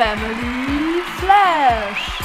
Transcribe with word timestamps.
Family 0.00 1.02
Flash. 1.16 2.20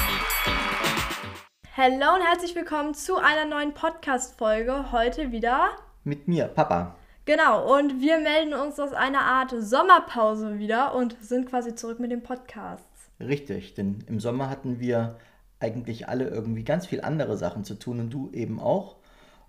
Hallo 1.76 2.14
und 2.14 2.22
herzlich 2.22 2.56
willkommen 2.56 2.94
zu 2.94 3.16
einer 3.16 3.46
neuen 3.46 3.74
Podcast-Folge. 3.74 4.92
Heute 4.92 5.32
wieder 5.32 5.72
mit 6.04 6.28
mir, 6.28 6.46
Papa. 6.46 6.96
Genau, 7.26 7.76
und 7.76 8.00
wir 8.00 8.20
melden 8.20 8.54
uns 8.54 8.80
aus 8.80 8.94
einer 8.94 9.22
Art 9.22 9.56
Sommerpause 9.58 10.60
wieder 10.60 10.94
und 10.94 11.18
sind 11.20 11.50
quasi 11.50 11.74
zurück 11.74 12.00
mit 12.00 12.12
dem 12.12 12.22
Podcast. 12.22 12.86
Richtig, 13.20 13.74
denn 13.74 14.04
im 14.06 14.20
Sommer 14.20 14.52
hatten 14.52 14.80
wir 14.80 15.18
eigentlich 15.60 16.08
alle 16.08 16.28
irgendwie 16.28 16.64
ganz 16.64 16.86
viel 16.86 17.02
andere 17.02 17.38
Sachen 17.38 17.64
zu 17.64 17.74
tun 17.74 18.00
und 18.00 18.12
du 18.12 18.30
eben 18.34 18.60
auch. 18.60 18.98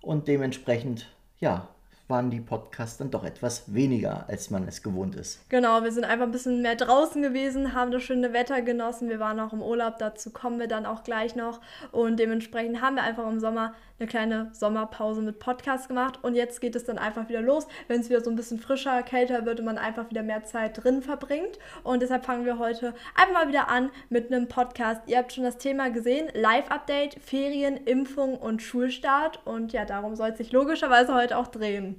Und 0.01 0.27
dementsprechend, 0.27 1.13
ja, 1.37 1.67
waren 2.07 2.29
die 2.29 2.39
Podcasts 2.39 2.97
dann 2.97 3.09
doch 3.09 3.23
etwas 3.23 3.73
weniger, 3.73 4.25
als 4.27 4.51
man 4.51 4.67
es 4.67 4.83
gewohnt 4.83 5.15
ist. 5.15 5.49
Genau, 5.49 5.83
wir 5.83 5.91
sind 5.91 6.05
einfach 6.05 6.25
ein 6.25 6.31
bisschen 6.31 6.61
mehr 6.61 6.75
draußen 6.75 7.21
gewesen, 7.21 7.73
haben 7.73 7.91
das 7.91 8.03
schöne 8.03 8.31
Wetter 8.31 8.61
genossen. 8.61 9.09
Wir 9.09 9.19
waren 9.19 9.39
auch 9.39 9.53
im 9.53 9.61
Urlaub, 9.61 9.97
dazu 9.97 10.29
kommen 10.29 10.59
wir 10.59 10.67
dann 10.67 10.85
auch 10.85 11.03
gleich 11.03 11.35
noch. 11.35 11.61
Und 11.91 12.19
dementsprechend 12.19 12.81
haben 12.81 12.95
wir 12.95 13.03
einfach 13.03 13.27
im 13.27 13.39
Sommer 13.39 13.73
eine 13.97 14.07
kleine 14.07 14.49
Sommerpause 14.51 15.21
mit 15.21 15.39
Podcast 15.39 15.87
gemacht. 15.87 16.19
Und 16.21 16.35
jetzt 16.35 16.61
geht 16.61 16.75
es 16.75 16.83
dann 16.83 16.97
einfach 16.97 17.29
wieder 17.29 17.41
los, 17.41 17.67
wenn 17.87 18.01
es 18.01 18.09
wieder 18.09 18.21
so 18.21 18.29
ein 18.29 18.35
bisschen 18.35 18.59
frischer, 18.59 19.01
kälter 19.03 19.45
wird 19.45 19.59
und 19.59 19.65
man 19.65 19.77
einfach 19.77 20.09
wieder 20.09 20.21
mehr 20.23 20.43
Zeit 20.43 20.83
drin 20.83 21.01
verbringt. 21.01 21.57
Und 21.83 22.01
deshalb 22.01 22.25
fangen 22.25 22.45
wir 22.45 22.59
heute 22.59 22.93
einfach 23.15 23.33
mal 23.33 23.47
wieder 23.47 23.69
an 23.69 23.89
mit 24.09 24.31
einem 24.31 24.47
Podcast. 24.47 25.01
Ihr 25.07 25.17
habt 25.17 25.33
schon 25.33 25.43
das 25.43 25.57
Thema 25.57 25.89
gesehen: 25.89 26.29
Live-Update, 26.33 27.17
Ferien, 27.23 27.77
Impfung 27.77 28.37
und 28.37 28.61
Schulstart. 28.61 29.39
Und 29.45 29.73
ja, 29.73 29.85
darum 29.85 30.15
soll 30.15 30.29
es 30.29 30.37
sich 30.37 30.51
logischerweise 30.51 31.13
heute 31.13 31.37
auch 31.37 31.47
drehen. 31.47 31.94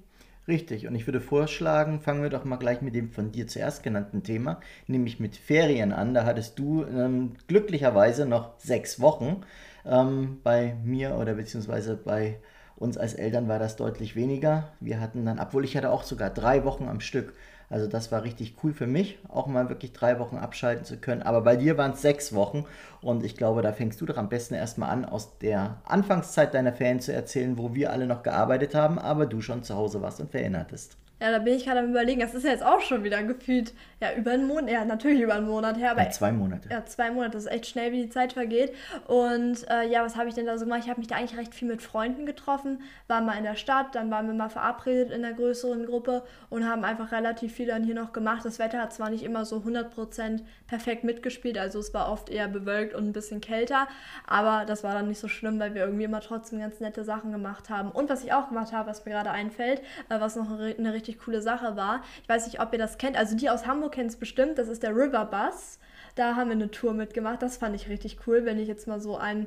Richtig, 0.49 0.87
und 0.87 0.95
ich 0.95 1.07
würde 1.07 1.21
vorschlagen, 1.21 2.01
fangen 2.01 2.23
wir 2.23 2.31
doch 2.31 2.45
mal 2.45 2.57
gleich 2.57 2.81
mit 2.81 2.95
dem 2.95 3.11
von 3.11 3.33
dir 3.33 3.49
zuerst 3.49 3.83
genannten 3.83 4.23
Thema, 4.23 4.61
nämlich 4.87 5.19
mit 5.19 5.37
Ferien 5.37 5.93
an. 5.93 6.15
Da 6.15 6.25
hattest 6.25 6.59
du 6.59 6.85
ähm, 6.85 7.33
glücklicherweise 7.49 8.27
noch 8.27 8.59
sechs 8.61 9.01
Wochen. 9.01 9.43
Ähm, 9.85 10.39
bei 10.45 10.77
mir 10.85 11.17
oder 11.17 11.35
beziehungsweise 11.35 11.97
bei 11.97 12.39
uns 12.77 12.97
als 12.97 13.15
Eltern 13.15 13.49
war 13.49 13.59
das 13.59 13.75
deutlich 13.77 14.15
weniger. 14.15 14.69
Wir 14.79 15.01
hatten 15.01 15.25
dann, 15.25 15.41
obwohl 15.41 15.65
ich 15.65 15.77
hatte 15.77 15.91
auch 15.91 16.05
sogar 16.05 16.31
drei 16.31 16.65
Wochen 16.65 16.87
am 16.89 17.01
Stück. 17.01 17.35
Also 17.69 17.87
das 17.87 18.13
war 18.13 18.23
richtig 18.23 18.55
cool 18.63 18.73
für 18.73 18.87
mich, 18.87 19.19
auch 19.29 19.47
mal 19.47 19.69
wirklich 19.69 19.93
drei 19.93 20.19
Wochen 20.19 20.37
abschalten 20.37 20.85
zu 20.85 20.99
können. 20.99 21.23
Aber 21.23 21.41
bei 21.41 21.57
dir 21.57 21.77
waren 21.77 21.93
es 21.93 22.03
sechs 22.03 22.33
Wochen 22.33 22.65
und 23.01 23.25
ich 23.25 23.37
glaube, 23.37 23.63
da 23.63 23.73
fängst 23.73 24.01
du 24.01 24.07
doch 24.07 24.17
am 24.17 24.29
besten 24.29 24.55
erstmal 24.55 24.91
an, 24.91 25.05
aus 25.05 25.39
der 25.39 25.79
Anfangszeit 25.85 26.55
deiner 26.55 26.73
Ferien 26.73 27.01
zu 27.01 27.13
erzählen, 27.13 27.59
wo 27.59 27.75
wir 27.75 27.93
alle 27.93 28.07
noch 28.07 28.23
gearbeitet 28.23 28.75
haben, 28.75 28.99
aber 28.99 29.27
du 29.27 29.41
schon 29.41 29.65
zu 29.65 29.75
Hause 29.75 30.01
warst 30.03 30.21
und 30.21 30.31
Ferien. 30.31 30.67
Ja, 31.19 31.31
da 31.31 31.39
bin 31.39 31.55
ich 31.55 31.65
gerade 31.65 31.81
am 31.81 31.89
überlegen, 31.89 32.21
das 32.21 32.35
ist 32.35 32.45
ja 32.45 32.51
jetzt 32.51 32.65
auch 32.65 32.83
schon 32.83 33.03
wieder 33.03 33.23
gefühlt, 33.23 33.73
ja, 34.03 34.13
über 34.15 34.33
einen 34.33 34.47
Monat, 34.47 34.71
ja, 34.71 34.85
natürlich 34.85 35.23
über 35.23 35.35
einen 35.35 35.47
Monat 35.47 35.79
her, 35.79 35.93
aber. 35.93 36.03
Ja, 36.03 36.11
zwei 36.11 36.31
Monate. 36.31 36.69
Ja, 36.71 36.85
zwei 36.85 37.11
Monate, 37.11 37.33
das 37.33 37.45
ist 37.45 37.51
echt 37.51 37.67
schnell, 37.67 37.91
wie 37.93 38.03
die 38.03 38.11
Zeit 38.11 38.35
vergeht. 38.35 38.75
Und 39.07 39.67
äh, 39.71 39.89
ja, 39.89 40.05
was 40.05 40.17
habe 40.17 40.29
ich 40.29 40.35
denn 40.35 40.45
da 40.45 40.59
so 40.59 40.67
gemacht? 40.67 40.83
Ich 40.85 40.91
habe 40.91 41.01
mich 41.01 41.09
da 41.09 41.17
eigentlich 41.17 41.39
recht 41.39 41.55
viel 41.55 41.69
mit 41.69 41.81
Freunden 41.81 42.27
getroffen, 42.27 42.83
waren 43.09 43.25
mal 43.25 43.39
in 43.39 43.45
der 43.45 43.57
Stadt, 43.57 43.95
dann 43.95 44.11
waren 44.11 44.27
wir 44.27 44.35
mal 44.35 44.51
verabredet 44.51 45.11
in 45.11 45.25
einer 45.25 45.35
größeren 45.35 45.87
Gruppe 45.87 46.23
und 46.51 46.69
haben 46.69 46.85
einfach 46.85 47.13
relativ 47.13 47.55
viel 47.55 47.67
dann 47.67 47.83
hier 47.83 47.95
noch 47.95 48.13
gemacht. 48.13 48.45
Das 48.45 48.59
Wetter 48.59 48.83
hat 48.83 48.93
zwar 48.93 49.09
nicht 49.09 49.25
immer 49.25 49.47
so 49.47 49.57
100% 49.57 50.43
perfekt 50.67 51.05
mitgespielt, 51.05 51.57
also 51.57 51.79
es 51.79 51.95
war 51.95 52.13
oft 52.13 52.29
eher 52.29 52.49
bewölkt 52.49 52.95
und 52.95 53.07
ein 53.07 53.13
bisschen 53.15 53.41
kälter, 53.41 53.89
aber 54.27 54.67
das 54.67 54.85
war 54.85 54.93
dann 54.93 55.09
nicht 55.09 55.21
so 55.21 55.29
schlimm, 55.29 55.59
weil 55.59 55.73
wir 55.73 55.83
irgendwie 55.85 56.05
immer 56.05 56.21
trotzdem 56.21 56.59
ganz 56.59 56.81
nette 56.81 57.05
Sachen 57.05 57.33
gemacht 57.33 57.71
haben. 57.71 57.91
Und 57.91 58.11
was 58.11 58.23
ich 58.23 58.35
auch 58.35 58.49
gemacht 58.49 58.73
habe, 58.73 58.91
was 58.91 59.07
mir 59.07 59.13
gerade 59.13 59.31
einfällt, 59.31 59.81
äh, 60.11 60.21
was 60.21 60.37
noch 60.37 60.51
eine 60.51 60.93
richtig 60.93 61.06
richtig 61.07 61.25
coole 61.25 61.41
Sache 61.41 61.77
war. 61.77 62.03
Ich 62.23 62.29
weiß 62.29 62.47
nicht, 62.47 62.61
ob 62.61 62.73
ihr 62.73 62.79
das 62.79 62.99
kennt. 62.99 63.17
Also 63.17 63.37
die 63.37 63.51
aus 63.51 63.67
Hamburg 63.67 63.93
kennen 63.93 64.09
es 64.09 64.17
bestimmt. 64.17 64.59
Das 64.59 64.69
ist 64.69 64.83
der 64.83 64.91
River 64.91 65.25
Bus. 65.27 65.79
Da 66.15 66.37
haben 66.37 66.49
wir 66.49 66.57
eine 66.57 66.71
Tour 66.71 66.95
mitgemacht. 66.95 67.43
Das 67.43 67.57
fand 67.57 67.77
ich 67.77 67.89
richtig 67.89 68.19
cool, 68.27 68.45
wenn 68.45 68.59
ich 68.59 68.69
jetzt 68.69 68.89
mal 68.89 69.01
so 69.01 69.17
ein 69.17 69.47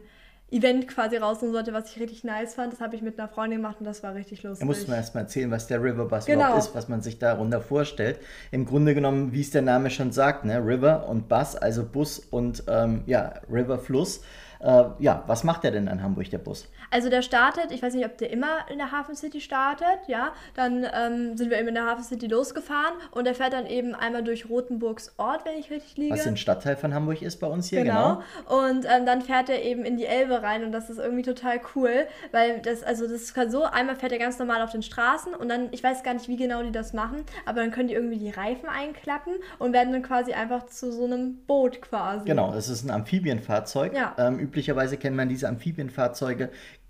Event 0.51 0.87
quasi 0.87 1.17
rausnehmen 1.17 1.53
sollte, 1.53 1.73
was 1.73 1.91
ich 1.91 1.99
richtig 1.99 2.23
nice 2.23 2.55
fand. 2.55 2.73
Das 2.73 2.81
habe 2.81 2.95
ich 2.95 3.01
mit 3.01 3.19
einer 3.19 3.27
Freundin 3.27 3.61
gemacht 3.61 3.77
und 3.79 3.85
das 3.85 4.01
war 4.01 4.15
richtig 4.15 4.41
lustig. 4.43 4.61
Da 4.61 4.65
muss 4.65 4.87
man 4.87 4.97
erstmal 4.97 5.23
erzählen, 5.23 5.51
was 5.51 5.67
der 5.67 5.81
River 5.81 6.05
Bus 6.05 6.25
genau. 6.25 6.45
überhaupt 6.45 6.63
ist, 6.63 6.75
was 6.75 6.89
man 6.89 7.01
sich 7.01 7.19
darunter 7.19 7.61
vorstellt. 7.61 8.19
Im 8.51 8.65
Grunde 8.65 8.95
genommen, 8.95 9.31
wie 9.31 9.41
es 9.41 9.51
der 9.51 9.61
Name 9.61 9.89
schon 9.89 10.11
sagt, 10.11 10.45
ne? 10.45 10.65
River 10.65 11.07
und 11.07 11.29
Bus, 11.29 11.55
also 11.55 11.85
Bus 11.85 12.19
und 12.19 12.63
ähm, 12.67 13.03
ja, 13.05 13.33
River 13.51 13.77
Fluss. 13.77 14.21
Äh, 14.59 14.85
ja, 14.99 15.23
was 15.27 15.43
macht 15.43 15.63
der 15.63 15.71
denn 15.71 15.87
in 15.87 16.03
Hamburg, 16.03 16.29
der 16.29 16.37
Bus? 16.37 16.67
Also 16.91 17.09
der 17.09 17.21
startet, 17.21 17.71
ich 17.71 17.81
weiß 17.81 17.93
nicht, 17.93 18.05
ob 18.05 18.17
der 18.17 18.29
immer 18.29 18.69
in 18.69 18.77
der 18.77 18.91
Hafen 18.91 19.15
City 19.15 19.39
startet, 19.39 20.07
ja. 20.07 20.33
Dann 20.55 20.85
ähm, 20.93 21.37
sind 21.37 21.49
wir 21.49 21.59
eben 21.59 21.69
in 21.69 21.75
der 21.75 21.85
Hafen 21.85 22.03
City 22.03 22.27
losgefahren 22.27 22.93
und 23.11 23.25
der 23.25 23.35
fährt 23.35 23.53
dann 23.53 23.65
eben 23.65 23.95
einmal 23.95 24.23
durch 24.23 24.49
Rotenburgs 24.49 25.13
Ort, 25.17 25.45
wenn 25.45 25.57
ich 25.57 25.71
richtig 25.71 25.97
liege. 25.97 26.13
Was 26.13 26.27
ein 26.27 26.37
Stadtteil 26.37 26.75
von 26.75 26.93
Hamburg 26.93 27.21
ist 27.21 27.37
bei 27.37 27.47
uns 27.47 27.69
hier, 27.69 27.83
genau. 27.83 28.21
genau. 28.47 28.67
Und 28.67 28.85
ähm, 28.85 29.05
dann 29.05 29.21
fährt 29.21 29.49
er 29.49 29.63
eben 29.63 29.85
in 29.85 29.97
die 29.97 30.05
Elbe 30.05 30.41
rein 30.41 30.63
und 30.63 30.71
das 30.71 30.89
ist 30.89 30.97
irgendwie 30.97 31.23
total 31.23 31.61
cool, 31.75 32.07
weil 32.31 32.59
das, 32.59 32.83
also 32.83 33.07
das 33.07 33.21
ist 33.21 33.51
so, 33.51 33.63
einmal 33.63 33.95
fährt 33.95 34.11
er 34.11 34.19
ganz 34.19 34.39
normal 34.39 34.61
auf 34.61 34.71
den 34.71 34.83
Straßen 34.83 35.33
und 35.33 35.47
dann, 35.47 35.69
ich 35.71 35.83
weiß 35.83 36.03
gar 36.03 36.13
nicht, 36.13 36.27
wie 36.27 36.35
genau 36.35 36.63
die 36.63 36.71
das 36.71 36.93
machen, 36.93 37.23
aber 37.45 37.61
dann 37.61 37.71
können 37.71 37.87
die 37.87 37.93
irgendwie 37.93 38.17
die 38.17 38.29
Reifen 38.29 38.67
einklappen 38.67 39.33
und 39.57 39.71
werden 39.71 39.93
dann 39.93 40.03
quasi 40.03 40.33
einfach 40.33 40.65
zu 40.65 40.91
so 40.91 41.05
einem 41.05 41.37
Boot 41.47 41.81
quasi. 41.81 42.25
Genau, 42.25 42.51
das 42.51 42.67
ist 42.67 42.83
ein 42.83 42.91
Amphibienfahrzeug. 42.91 43.93
Ja. 43.93 44.15
Ähm, 44.17 44.48
üblicherweise 44.49 44.97
kennt 44.97 45.15
man 45.15 45.29
diese 45.29 45.47
Amphibienfahrzeuge 45.47 46.49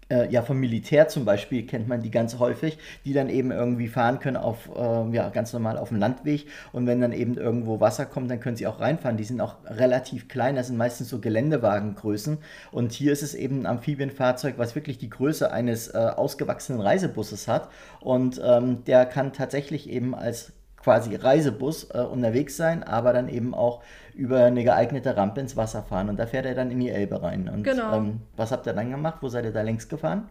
äh, 0.10 0.30
ja, 0.32 0.42
vom 0.42 0.60
Militär 0.60 1.08
zum 1.08 1.26
Beispiel 1.26 1.66
kennt 1.66 1.88
man 1.88 2.02
die 2.02 2.12
ganz 2.12 2.40
häufig, 2.40 2.78
die 3.06 3.14
dann 3.14 3.30
eben 3.30 3.52
irgendwie 3.52 3.88
fahren 3.88 4.20
können 4.20 4.38
auf, 4.38 4.70
äh, 4.76 5.16
ja, 5.16 5.30
ganz 5.30 5.54
normal 5.54 5.78
auf 5.78 5.90
dem 5.90 6.00
Landweg. 6.00 6.48
Und 6.72 6.88
wenn 6.88 7.00
dann 7.00 7.14
eben 7.14 7.36
irgendwo 7.36 7.80
Wasser 7.80 8.06
kommt, 8.06 8.30
dann 8.32 8.40
können 8.40 8.56
sie 8.56 8.68
auch 8.68 8.80
reinfahren. 8.80 9.18
Die 9.18 9.24
sind 9.24 9.40
auch 9.42 9.58
relativ 9.66 10.28
klein, 10.28 10.56
das 10.56 10.68
sind 10.68 10.78
meistens 10.78 11.10
so 11.10 11.20
Geländewagengrößen. 11.20 12.40
Und 12.72 12.92
hier 12.92 13.14
ist 13.14 13.24
es 13.24 13.36
eben 13.36 13.62
ein 13.62 13.66
Amphibienfahrzeug, 13.68 14.56
was 14.58 14.76
wirklich 14.76 14.98
die 14.98 15.10
Größe 15.10 15.52
eines 15.52 15.90
äh, 15.90 15.98
ausgewachsenen 15.98 16.82
Reisebusses 16.82 17.48
hat. 17.48 17.70
Und 18.00 18.42
ähm, 18.44 18.84
der 18.86 19.06
kann 19.06 19.34
tatsächlich 19.34 19.90
eben 19.90 20.16
als 20.16 20.54
quasi 20.82 21.16
Reisebus 21.16 21.90
äh, 21.94 22.00
unterwegs 22.00 22.58
sein, 22.58 22.84
aber 22.84 23.14
dann 23.14 23.30
eben 23.30 23.54
auch 23.54 23.82
über 24.14 24.44
eine 24.46 24.64
geeignete 24.64 25.16
Rampe 25.16 25.42
ins 25.42 25.56
Wasser 25.56 25.84
fahren. 25.84 26.10
Und 26.10 26.18
da 26.18 26.26
fährt 26.26 26.46
er 26.46 26.56
dann 26.56 26.72
in 26.72 26.80
die 26.80 26.90
Elbe 26.90 27.22
rein. 27.22 27.50
Und 27.50 27.64
genau. 27.64 27.96
ähm, 27.96 28.22
was 28.36 28.52
habt 28.52 28.68
ihr 28.68 28.74
dann 28.74 28.90
gemacht? 28.92 29.20
Wo 29.22 29.30
seid 29.30 29.46
ihr 29.46 29.54
da 29.54 29.62
längst 29.62 29.90
gefahren? 29.90 30.30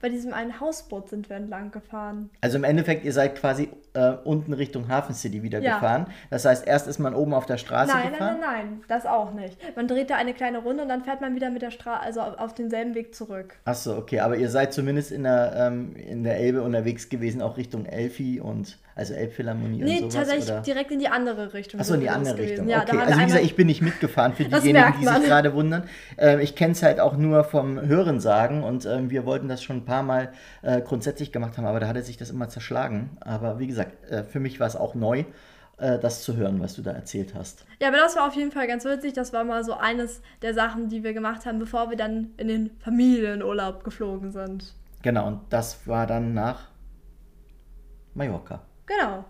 bei 0.00 0.08
diesem 0.08 0.32
einen 0.32 0.60
Hausboot 0.60 1.10
sind 1.10 1.28
wir 1.28 1.36
entlang 1.36 1.70
gefahren. 1.70 2.30
Also 2.40 2.56
im 2.56 2.64
Endeffekt, 2.64 3.04
ihr 3.04 3.12
seid 3.12 3.36
quasi 3.36 3.68
äh, 3.92 4.12
unten 4.24 4.54
Richtung 4.54 4.88
Hafen 4.88 5.14
City 5.14 5.42
wieder 5.42 5.60
ja. 5.60 5.74
gefahren. 5.74 6.06
Das 6.30 6.46
heißt, 6.46 6.66
erst 6.66 6.86
ist 6.86 6.98
man 6.98 7.14
oben 7.14 7.34
auf 7.34 7.44
der 7.44 7.58
Straße 7.58 7.92
nein, 7.92 8.12
gefahren? 8.12 8.38
Nein, 8.40 8.50
nein, 8.50 8.66
nein, 8.68 8.84
das 8.88 9.04
auch 9.04 9.32
nicht. 9.32 9.58
Man 9.76 9.88
dreht 9.88 10.08
da 10.08 10.16
eine 10.16 10.32
kleine 10.32 10.58
Runde 10.58 10.82
und 10.82 10.88
dann 10.88 11.04
fährt 11.04 11.20
man 11.20 11.34
wieder 11.34 11.50
mit 11.50 11.60
der 11.60 11.70
Straße, 11.70 12.00
also 12.00 12.20
auf 12.22 12.54
denselben 12.54 12.94
Weg 12.94 13.14
zurück. 13.14 13.56
Achso, 13.64 13.96
okay, 13.96 14.20
aber 14.20 14.36
ihr 14.36 14.48
seid 14.48 14.72
zumindest 14.72 15.12
in 15.12 15.24
der, 15.24 15.52
ähm, 15.54 15.94
in 15.96 16.24
der 16.24 16.38
Elbe 16.38 16.62
unterwegs 16.62 17.10
gewesen, 17.10 17.42
auch 17.42 17.58
Richtung 17.58 17.84
Elfi 17.84 18.40
und 18.40 18.78
also 19.00 19.14
Elbphilharmonie 19.14 19.82
nee, 19.82 20.02
und 20.02 20.12
sowas? 20.12 20.12
Nee, 20.12 20.18
tatsächlich 20.18 20.50
oder? 20.50 20.60
direkt 20.60 20.90
in 20.92 20.98
die 20.98 21.08
andere 21.08 21.54
Richtung. 21.54 21.80
Achso, 21.80 21.94
in 21.94 22.00
die 22.00 22.10
andere 22.10 22.38
Richtung. 22.38 22.68
Ja, 22.68 22.82
okay, 22.82 22.98
also 22.98 23.18
wie 23.18 23.24
gesagt, 23.24 23.44
ich 23.44 23.56
bin 23.56 23.66
nicht 23.66 23.80
mitgefahren 23.80 24.34
für 24.34 24.44
diejenigen, 24.44 24.94
die 25.00 25.06
sich 25.06 25.24
gerade 25.24 25.54
wundern. 25.54 25.84
Äh, 26.18 26.42
ich 26.42 26.54
kenne 26.54 26.72
es 26.72 26.82
halt 26.82 27.00
auch 27.00 27.16
nur 27.16 27.42
vom 27.44 27.80
Hörensagen 27.80 28.62
und 28.62 28.84
äh, 28.84 29.10
wir 29.10 29.24
wollten 29.24 29.48
das 29.48 29.62
schon 29.62 29.78
ein 29.78 29.84
paar 29.84 30.02
Mal 30.02 30.32
äh, 30.62 30.82
grundsätzlich 30.82 31.32
gemacht 31.32 31.56
haben, 31.56 31.64
aber 31.64 31.80
da 31.80 31.88
hatte 31.88 32.02
sich 32.02 32.18
das 32.18 32.30
immer 32.30 32.48
zerschlagen. 32.48 33.16
Aber 33.20 33.58
wie 33.58 33.66
gesagt, 33.66 34.10
äh, 34.10 34.22
für 34.22 34.38
mich 34.38 34.60
war 34.60 34.66
es 34.66 34.76
auch 34.76 34.94
neu 34.94 35.24
äh, 35.78 35.98
das 35.98 36.22
zu 36.22 36.36
hören, 36.36 36.60
was 36.60 36.74
du 36.74 36.82
da 36.82 36.92
erzählt 36.92 37.34
hast. 37.34 37.64
Ja, 37.80 37.88
aber 37.88 37.96
das 37.96 38.14
war 38.16 38.26
auf 38.26 38.34
jeden 38.34 38.52
Fall 38.52 38.66
ganz 38.66 38.84
witzig. 38.84 39.14
Das 39.14 39.32
war 39.32 39.44
mal 39.44 39.64
so 39.64 39.72
eines 39.72 40.20
der 40.42 40.52
Sachen, 40.52 40.90
die 40.90 41.02
wir 41.02 41.14
gemacht 41.14 41.46
haben, 41.46 41.58
bevor 41.58 41.88
wir 41.88 41.96
dann 41.96 42.34
in 42.36 42.48
den 42.48 42.70
Familienurlaub 42.80 43.82
geflogen 43.82 44.30
sind. 44.30 44.74
Genau, 45.02 45.26
und 45.26 45.40
das 45.48 45.86
war 45.86 46.06
dann 46.06 46.34
nach 46.34 46.68
Mallorca. 48.14 48.60
Genau. 48.90 49.24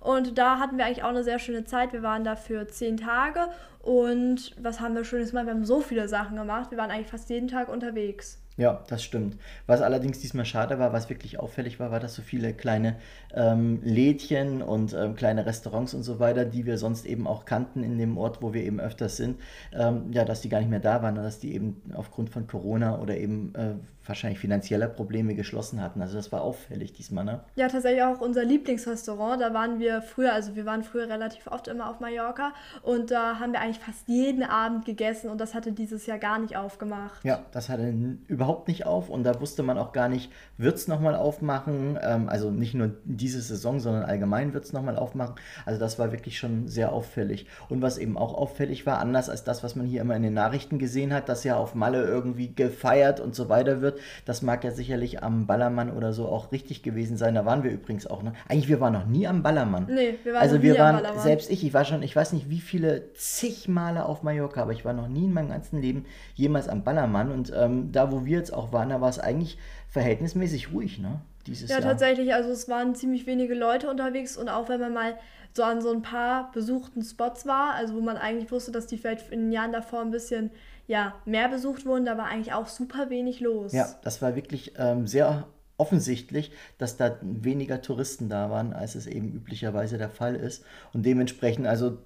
Und 0.00 0.36
da 0.36 0.58
hatten 0.58 0.76
wir 0.76 0.84
eigentlich 0.84 1.02
auch 1.02 1.08
eine 1.08 1.24
sehr 1.24 1.38
schöne 1.38 1.64
Zeit. 1.64 1.92
Wir 1.92 2.02
waren 2.02 2.24
da 2.24 2.36
für 2.36 2.68
zehn 2.68 2.98
Tage 2.98 3.48
und 3.80 4.54
was 4.60 4.80
haben 4.80 4.94
wir 4.94 5.04
Schönes 5.04 5.30
gemacht? 5.30 5.46
Wir 5.46 5.54
haben 5.54 5.64
so 5.64 5.80
viele 5.80 6.08
Sachen 6.08 6.36
gemacht. 6.36 6.70
Wir 6.70 6.78
waren 6.78 6.90
eigentlich 6.90 7.08
fast 7.08 7.30
jeden 7.30 7.48
Tag 7.48 7.68
unterwegs. 7.68 8.38
Ja, 8.58 8.82
das 8.88 9.04
stimmt. 9.04 9.36
Was 9.68 9.82
allerdings 9.82 10.18
diesmal 10.18 10.44
schade 10.44 10.80
war, 10.80 10.92
was 10.92 11.08
wirklich 11.08 11.38
auffällig 11.38 11.78
war, 11.78 11.92
war, 11.92 12.00
dass 12.00 12.16
so 12.16 12.22
viele 12.22 12.52
kleine 12.52 12.96
ähm, 13.32 13.80
Lädchen 13.84 14.62
und 14.62 14.92
ähm, 14.94 15.14
kleine 15.14 15.46
Restaurants 15.46 15.94
und 15.94 16.02
so 16.02 16.18
weiter, 16.18 16.44
die 16.44 16.66
wir 16.66 16.76
sonst 16.76 17.06
eben 17.06 17.28
auch 17.28 17.44
kannten 17.44 17.84
in 17.84 17.98
dem 17.98 18.18
Ort, 18.18 18.42
wo 18.42 18.52
wir 18.52 18.64
eben 18.64 18.80
öfters 18.80 19.16
sind, 19.16 19.38
ähm, 19.72 20.10
ja, 20.10 20.24
dass 20.24 20.40
die 20.40 20.48
gar 20.48 20.58
nicht 20.58 20.70
mehr 20.70 20.80
da 20.80 21.02
waren 21.02 21.16
und 21.16 21.22
dass 21.22 21.38
die 21.38 21.54
eben 21.54 21.80
aufgrund 21.94 22.30
von 22.30 22.48
Corona 22.48 22.98
oder 22.98 23.16
eben 23.16 23.54
äh, 23.54 23.74
wahrscheinlich 24.08 24.40
finanzieller 24.40 24.88
Probleme 24.88 25.34
geschlossen 25.34 25.80
hatten. 25.80 26.00
Also 26.00 26.16
das 26.16 26.32
war 26.32 26.40
auffällig 26.42 26.92
diesmal, 26.92 27.24
ne? 27.24 27.40
Ja, 27.56 27.68
tatsächlich 27.68 28.02
auch 28.02 28.20
unser 28.20 28.44
Lieblingsrestaurant. 28.44 29.40
Da 29.40 29.52
waren 29.54 29.78
wir 29.78 30.02
früher, 30.02 30.32
also 30.32 30.56
wir 30.56 30.64
waren 30.64 30.82
früher 30.82 31.08
relativ 31.08 31.46
oft 31.46 31.68
immer 31.68 31.90
auf 31.90 32.00
Mallorca 32.00 32.52
und 32.82 33.10
da 33.10 33.38
haben 33.38 33.52
wir 33.52 33.60
eigentlich 33.60 33.78
fast 33.78 34.08
jeden 34.08 34.42
Abend 34.42 34.84
gegessen 34.84 35.28
und 35.28 35.40
das 35.40 35.54
hatte 35.54 35.72
dieses 35.72 36.06
Jahr 36.06 36.18
gar 36.18 36.38
nicht 36.38 36.56
aufgemacht. 36.56 37.22
Ja, 37.24 37.44
das 37.52 37.68
hatte 37.68 37.92
überhaupt 38.26 38.47
überhaupt 38.48 38.68
nicht 38.68 38.86
auf 38.86 39.10
und 39.10 39.24
da 39.24 39.38
wusste 39.40 39.62
man 39.62 39.76
auch 39.76 39.92
gar 39.92 40.08
nicht, 40.08 40.32
wird 40.56 40.76
es 40.76 40.88
nochmal 40.88 41.14
aufmachen. 41.14 41.98
Ähm, 42.02 42.30
also 42.30 42.50
nicht 42.50 42.72
nur 42.72 42.92
diese 43.04 43.42
Saison, 43.42 43.78
sondern 43.78 44.04
allgemein 44.04 44.54
wird 44.54 44.64
es 44.64 44.72
nochmal 44.72 44.96
aufmachen. 44.96 45.34
Also 45.66 45.78
das 45.78 45.98
war 45.98 46.12
wirklich 46.12 46.38
schon 46.38 46.66
sehr 46.66 46.92
auffällig. 46.92 47.46
Und 47.68 47.82
was 47.82 47.98
eben 47.98 48.16
auch 48.16 48.32
auffällig 48.32 48.86
war, 48.86 49.00
anders 49.00 49.28
als 49.28 49.44
das, 49.44 49.62
was 49.62 49.76
man 49.76 49.86
hier 49.86 50.00
immer 50.00 50.16
in 50.16 50.22
den 50.22 50.32
Nachrichten 50.32 50.78
gesehen 50.78 51.12
hat, 51.12 51.28
dass 51.28 51.44
ja 51.44 51.56
auf 51.56 51.74
Malle 51.74 52.02
irgendwie 52.04 52.54
gefeiert 52.54 53.20
und 53.20 53.34
so 53.34 53.50
weiter 53.50 53.82
wird, 53.82 53.98
das 54.24 54.40
mag 54.40 54.64
ja 54.64 54.70
sicherlich 54.70 55.22
am 55.22 55.46
Ballermann 55.46 55.92
oder 55.92 56.14
so 56.14 56.26
auch 56.26 56.50
richtig 56.50 56.82
gewesen 56.82 57.18
sein. 57.18 57.34
Da 57.34 57.44
waren 57.44 57.64
wir 57.64 57.70
übrigens 57.70 58.06
auch 58.06 58.22
noch. 58.22 58.32
Eigentlich, 58.48 58.68
wir 58.68 58.80
waren 58.80 58.94
noch 58.94 59.06
nie 59.06 59.26
am 59.26 59.42
Ballermann. 59.42 59.88
Nee, 59.90 60.14
wir 60.24 60.32
waren 60.32 60.42
Also 60.42 60.62
wir 60.62 60.78
waren, 60.78 61.02
selbst 61.18 61.50
ich, 61.50 61.66
ich 61.66 61.74
war 61.74 61.84
schon, 61.84 62.02
ich 62.02 62.16
weiß 62.16 62.32
nicht 62.32 62.48
wie 62.48 62.60
viele 62.60 63.12
zig 63.12 63.68
Male 63.68 64.06
auf 64.06 64.22
Mallorca, 64.22 64.62
aber 64.62 64.72
ich 64.72 64.86
war 64.86 64.94
noch 64.94 65.08
nie 65.08 65.26
in 65.26 65.34
meinem 65.34 65.50
ganzen 65.50 65.82
Leben 65.82 66.06
jemals 66.34 66.66
am 66.68 66.82
Ballermann. 66.82 67.30
Und 67.30 67.52
ähm, 67.54 67.92
da, 67.92 68.10
wo 68.10 68.24
wir 68.24 68.37
jetzt 68.38 68.52
auch 68.52 68.72
waren, 68.72 68.88
da 68.88 69.00
war 69.00 69.08
es 69.08 69.18
eigentlich 69.18 69.58
verhältnismäßig 69.88 70.72
ruhig, 70.72 70.98
ne? 70.98 71.20
Dieses 71.46 71.70
ja, 71.70 71.78
Jahr. 71.78 71.90
tatsächlich. 71.90 72.34
Also 72.34 72.50
es 72.50 72.68
waren 72.68 72.94
ziemlich 72.94 73.26
wenige 73.26 73.54
Leute 73.54 73.90
unterwegs 73.90 74.36
und 74.36 74.48
auch 74.48 74.68
wenn 74.68 74.80
man 74.80 74.92
mal 74.92 75.18
so 75.54 75.62
an 75.62 75.80
so 75.80 75.90
ein 75.90 76.02
paar 76.02 76.52
besuchten 76.52 77.02
Spots 77.02 77.46
war, 77.46 77.74
also 77.74 77.94
wo 77.94 78.00
man 78.00 78.16
eigentlich 78.16 78.50
wusste, 78.52 78.70
dass 78.70 78.86
die 78.86 78.98
vielleicht 78.98 79.30
in 79.30 79.40
den 79.40 79.52
Jahren 79.52 79.72
davor 79.72 80.02
ein 80.02 80.10
bisschen 80.10 80.50
ja, 80.86 81.14
mehr 81.24 81.48
besucht 81.48 81.84
wurden, 81.84 82.06
da 82.06 82.16
war 82.16 82.26
eigentlich 82.26 82.52
auch 82.54 82.66
super 82.66 83.10
wenig 83.10 83.40
los. 83.40 83.72
Ja, 83.72 83.88
das 84.02 84.22
war 84.22 84.36
wirklich 84.36 84.72
ähm, 84.78 85.06
sehr 85.06 85.46
offensichtlich, 85.78 86.50
dass 86.76 86.96
da 86.96 87.16
weniger 87.22 87.80
Touristen 87.80 88.28
da 88.28 88.50
waren, 88.50 88.72
als 88.72 88.96
es 88.96 89.06
eben 89.06 89.32
üblicherweise 89.32 89.96
der 89.96 90.10
Fall 90.10 90.34
ist. 90.34 90.64
Und 90.92 91.06
dementsprechend, 91.06 91.66
also 91.66 91.98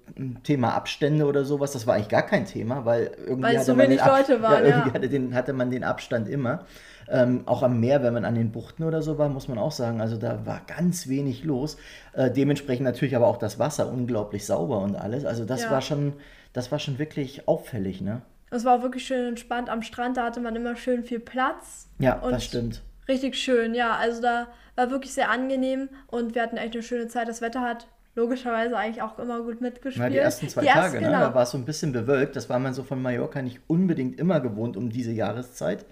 Thema 0.43 0.75
Abstände 0.75 1.25
oder 1.25 1.43
sowas, 1.43 1.73
das 1.73 1.87
war 1.87 1.95
eigentlich 1.95 2.09
gar 2.09 2.25
kein 2.25 2.45
Thema, 2.45 2.85
weil 2.85 3.11
irgendwie 3.17 3.43
weil 3.43 3.57
hatte 3.57 3.65
so 3.65 3.75
man 3.75 3.87
wenig 3.87 4.01
den 4.01 4.07
Leute 4.07 4.41
waren, 4.43 4.63
ja, 4.63 4.69
irgendwie 4.69 4.89
ja. 4.89 4.93
Hatte, 4.93 5.09
den, 5.09 5.35
hatte 5.35 5.53
man 5.53 5.71
den 5.71 5.83
Abstand 5.83 6.29
immer. 6.29 6.65
Ähm, 7.09 7.43
auch 7.47 7.63
am 7.63 7.79
Meer, 7.79 8.01
wenn 8.03 8.13
man 8.13 8.23
an 8.25 8.35
den 8.35 8.51
Buchten 8.51 8.83
oder 8.83 9.01
so 9.01 9.17
war, 9.17 9.27
muss 9.27 9.47
man 9.47 9.57
auch 9.57 9.73
sagen, 9.73 9.99
also 9.99 10.17
da 10.17 10.45
war 10.45 10.61
ganz 10.65 11.09
wenig 11.09 11.43
los. 11.43 11.75
Äh, 12.13 12.31
dementsprechend 12.31 12.85
natürlich 12.85 13.15
aber 13.15 13.27
auch 13.27 13.37
das 13.37 13.59
Wasser 13.59 13.91
unglaublich 13.91 14.45
sauber 14.45 14.79
und 14.79 14.95
alles. 14.95 15.25
Also 15.25 15.45
das 15.45 15.63
ja. 15.63 15.71
war 15.71 15.81
schon, 15.81 16.13
das 16.53 16.71
war 16.71 16.79
schon 16.79 16.99
wirklich 16.99 17.47
auffällig, 17.47 18.01
ne? 18.01 18.21
Es 18.51 18.65
war 18.65 18.77
auch 18.77 18.83
wirklich 18.83 19.05
schön 19.05 19.29
entspannt 19.29 19.67
am 19.67 19.81
Strand, 19.81 20.15
da 20.15 20.25
hatte 20.25 20.39
man 20.39 20.55
immer 20.55 20.75
schön 20.75 21.03
viel 21.03 21.19
Platz. 21.19 21.89
Ja, 21.97 22.21
das 22.29 22.45
stimmt. 22.45 22.83
Richtig 23.07 23.35
schön, 23.35 23.73
ja. 23.73 23.95
Also 23.95 24.21
da 24.21 24.47
war 24.75 24.91
wirklich 24.91 25.13
sehr 25.13 25.29
angenehm 25.29 25.89
und 26.07 26.35
wir 26.35 26.41
hatten 26.41 26.57
echt 26.57 26.73
eine 26.73 26.83
schöne 26.83 27.07
Zeit. 27.07 27.27
Das 27.27 27.41
Wetter 27.41 27.61
hat 27.61 27.87
logischerweise 28.15 28.77
eigentlich 28.77 29.01
auch 29.01 29.17
immer 29.19 29.41
gut 29.41 29.61
mitgespielt. 29.61 30.03
Ja, 30.05 30.09
die 30.09 30.17
ersten 30.17 30.47
zwei 30.49 30.61
die 30.61 30.67
Tage, 30.67 30.79
ersten, 30.79 31.01
ne? 31.01 31.07
genau. 31.07 31.19
da 31.19 31.33
war 31.33 31.43
es 31.43 31.51
so 31.51 31.57
ein 31.57 31.65
bisschen 31.65 31.91
bewölkt. 31.91 32.35
Das 32.35 32.49
war 32.49 32.59
man 32.59 32.73
so 32.73 32.83
von 32.83 33.01
Mallorca 33.01 33.41
nicht 33.41 33.61
unbedingt 33.67 34.19
immer 34.19 34.39
gewohnt 34.39 34.77
um 34.77 34.89
diese 34.89 35.11
Jahreszeit. 35.11 35.85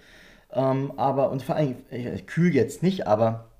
Ähm, 0.53 0.93
aber, 0.97 1.31
und 1.31 1.43
vor 1.43 1.55
allem, 1.55 1.77
kühl 2.27 2.53
jetzt 2.53 2.83
nicht, 2.83 3.07
aber 3.07 3.50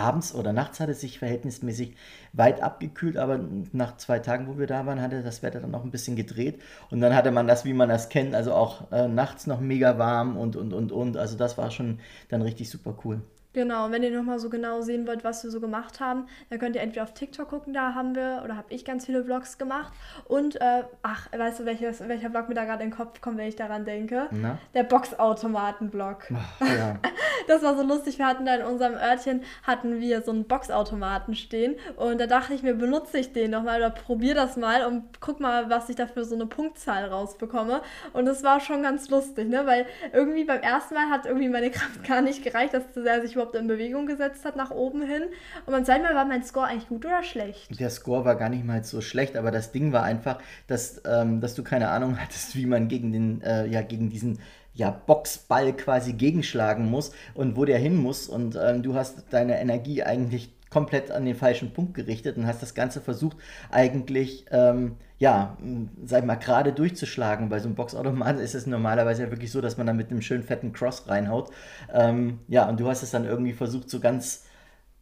abends 0.00 0.34
oder 0.34 0.52
nachts 0.52 0.80
hat 0.80 0.88
es 0.88 1.00
sich 1.00 1.18
verhältnismäßig 1.18 1.96
weit 2.32 2.62
abgekühlt, 2.62 3.16
aber 3.16 3.40
nach 3.72 3.96
zwei 3.96 4.18
Tagen, 4.18 4.46
wo 4.48 4.58
wir 4.58 4.66
da 4.66 4.86
waren, 4.86 5.00
hatte 5.00 5.22
das 5.22 5.42
Wetter 5.42 5.60
dann 5.60 5.70
noch 5.70 5.84
ein 5.84 5.90
bisschen 5.90 6.16
gedreht 6.16 6.60
und 6.90 7.00
dann 7.00 7.14
hatte 7.14 7.30
man 7.30 7.46
das, 7.46 7.64
wie 7.64 7.74
man 7.74 7.88
das 7.88 8.08
kennt, 8.08 8.34
also 8.34 8.54
auch 8.54 8.90
äh, 8.92 9.08
nachts 9.08 9.46
noch 9.46 9.60
mega 9.60 9.98
warm 9.98 10.36
und 10.36 10.56
und 10.56 10.72
und 10.72 10.92
und, 10.92 11.16
also 11.16 11.36
das 11.36 11.58
war 11.58 11.70
schon 11.70 12.00
dann 12.28 12.42
richtig 12.42 12.70
super 12.70 12.96
cool. 13.04 13.22
Genau, 13.52 13.86
und 13.86 13.92
wenn 13.92 14.02
ihr 14.02 14.16
nochmal 14.16 14.38
so 14.38 14.48
genau 14.48 14.80
sehen 14.80 15.06
wollt, 15.08 15.24
was 15.24 15.42
wir 15.42 15.50
so 15.50 15.60
gemacht 15.60 15.98
haben, 15.98 16.26
dann 16.50 16.58
könnt 16.60 16.76
ihr 16.76 16.82
entweder 16.82 17.02
auf 17.02 17.14
TikTok 17.14 17.48
gucken, 17.48 17.72
da 17.72 17.94
haben 17.94 18.14
wir 18.14 18.42
oder 18.44 18.56
habe 18.56 18.72
ich 18.72 18.84
ganz 18.84 19.06
viele 19.06 19.24
Vlogs 19.24 19.58
gemacht. 19.58 19.92
Und, 20.28 20.60
äh, 20.60 20.84
ach, 21.02 21.28
weißt 21.36 21.60
du, 21.60 21.64
welches, 21.64 22.06
welcher 22.06 22.30
Vlog 22.30 22.48
mir 22.48 22.54
da 22.54 22.64
gerade 22.64 22.84
in 22.84 22.90
den 22.90 22.96
Kopf 22.96 23.20
kommt, 23.20 23.38
wenn 23.38 23.48
ich 23.48 23.56
daran 23.56 23.84
denke? 23.84 24.28
Na? 24.30 24.58
Der 24.74 24.84
Boxautomaten-Vlog. 24.84 26.30
Ja. 26.60 26.98
das 27.48 27.62
war 27.62 27.76
so 27.76 27.82
lustig, 27.82 28.18
wir 28.18 28.26
hatten 28.26 28.46
da 28.46 28.54
in 28.54 28.62
unserem 28.62 28.94
Örtchen, 28.94 29.42
hatten 29.64 30.00
wir 30.00 30.22
so 30.22 30.30
einen 30.30 30.44
Boxautomaten 30.44 31.34
stehen 31.34 31.74
und 31.96 32.20
da 32.20 32.26
dachte 32.26 32.54
ich 32.54 32.62
mir, 32.62 32.74
benutze 32.74 33.18
ich 33.18 33.32
den 33.32 33.50
nochmal 33.50 33.78
oder 33.78 33.90
probiere 33.90 34.36
das 34.36 34.56
mal 34.56 34.86
und 34.86 35.20
guck 35.20 35.40
mal, 35.40 35.68
was 35.70 35.88
ich 35.88 35.96
da 35.96 36.06
für 36.06 36.24
so 36.24 36.36
eine 36.36 36.46
Punktzahl 36.46 37.06
rausbekomme. 37.06 37.82
Und 38.12 38.26
das 38.26 38.44
war 38.44 38.60
schon 38.60 38.82
ganz 38.82 39.10
lustig, 39.10 39.48
ne, 39.48 39.66
weil 39.66 39.86
irgendwie 40.12 40.44
beim 40.44 40.60
ersten 40.60 40.94
Mal 40.94 41.10
hat 41.10 41.26
irgendwie 41.26 41.48
meine 41.48 41.70
Kraft 41.70 42.04
gar 42.08 42.20
nicht 42.20 42.44
gereicht, 42.44 42.74
dass 42.74 42.96
er 42.96 43.20
sich 43.22 43.36
überhaupt 43.40 43.56
in 43.56 43.66
Bewegung 43.66 44.06
gesetzt 44.06 44.44
hat 44.44 44.56
nach 44.56 44.70
oben 44.70 45.02
hin. 45.02 45.22
Und 45.66 45.72
beim 45.72 45.84
zweiten 45.84 46.02
Mal 46.02 46.14
war 46.14 46.24
mein 46.24 46.44
Score 46.44 46.66
eigentlich 46.66 46.88
gut 46.88 47.04
oder 47.06 47.22
schlecht? 47.22 47.78
Der 47.78 47.90
Score 47.90 48.24
war 48.24 48.36
gar 48.36 48.48
nicht 48.48 48.64
mal 48.64 48.84
so 48.84 49.00
schlecht, 49.00 49.36
aber 49.36 49.50
das 49.50 49.72
Ding 49.72 49.92
war 49.92 50.02
einfach, 50.02 50.38
dass, 50.66 51.02
ähm, 51.06 51.40
dass 51.40 51.54
du 51.54 51.62
keine 51.62 51.88
Ahnung 51.88 52.18
hattest, 52.20 52.56
wie 52.56 52.66
man 52.66 52.88
gegen 52.88 53.12
den, 53.12 53.42
äh, 53.42 53.66
ja, 53.66 53.82
gegen 53.82 54.10
diesen 54.10 54.38
ja, 54.74 54.90
Boxball 54.90 55.72
quasi 55.72 56.12
gegenschlagen 56.12 56.88
muss 56.90 57.12
und 57.34 57.56
wo 57.56 57.64
der 57.64 57.78
hin 57.78 57.96
muss. 57.96 58.28
Und 58.28 58.56
ähm, 58.60 58.82
du 58.82 58.94
hast 58.94 59.24
deine 59.30 59.60
Energie 59.60 60.02
eigentlich 60.02 60.52
komplett 60.70 61.10
an 61.10 61.24
den 61.24 61.34
falschen 61.34 61.72
Punkt 61.72 61.94
gerichtet 61.94 62.36
und 62.36 62.46
hast 62.46 62.62
das 62.62 62.74
Ganze 62.74 63.00
versucht, 63.00 63.36
eigentlich, 63.70 64.46
ähm, 64.50 64.96
ja, 65.18 65.58
sag 66.04 66.24
mal, 66.24 66.36
gerade 66.36 66.72
durchzuschlagen. 66.72 67.48
Bei 67.48 67.58
so 67.58 67.66
einem 67.66 67.74
Boxautomat 67.74 68.38
ist 68.38 68.54
es 68.54 68.66
normalerweise 68.66 69.24
ja 69.24 69.30
wirklich 69.30 69.50
so, 69.50 69.60
dass 69.60 69.76
man 69.76 69.86
da 69.86 69.92
mit 69.92 70.10
einem 70.10 70.22
schönen 70.22 70.44
fetten 70.44 70.72
Cross 70.72 71.08
reinhaut. 71.08 71.50
Ähm, 71.92 72.38
ja, 72.48 72.68
und 72.68 72.80
du 72.80 72.88
hast 72.88 73.02
es 73.02 73.10
dann 73.10 73.26
irgendwie 73.26 73.52
versucht, 73.52 73.90
so 73.90 74.00
ganz 74.00 74.44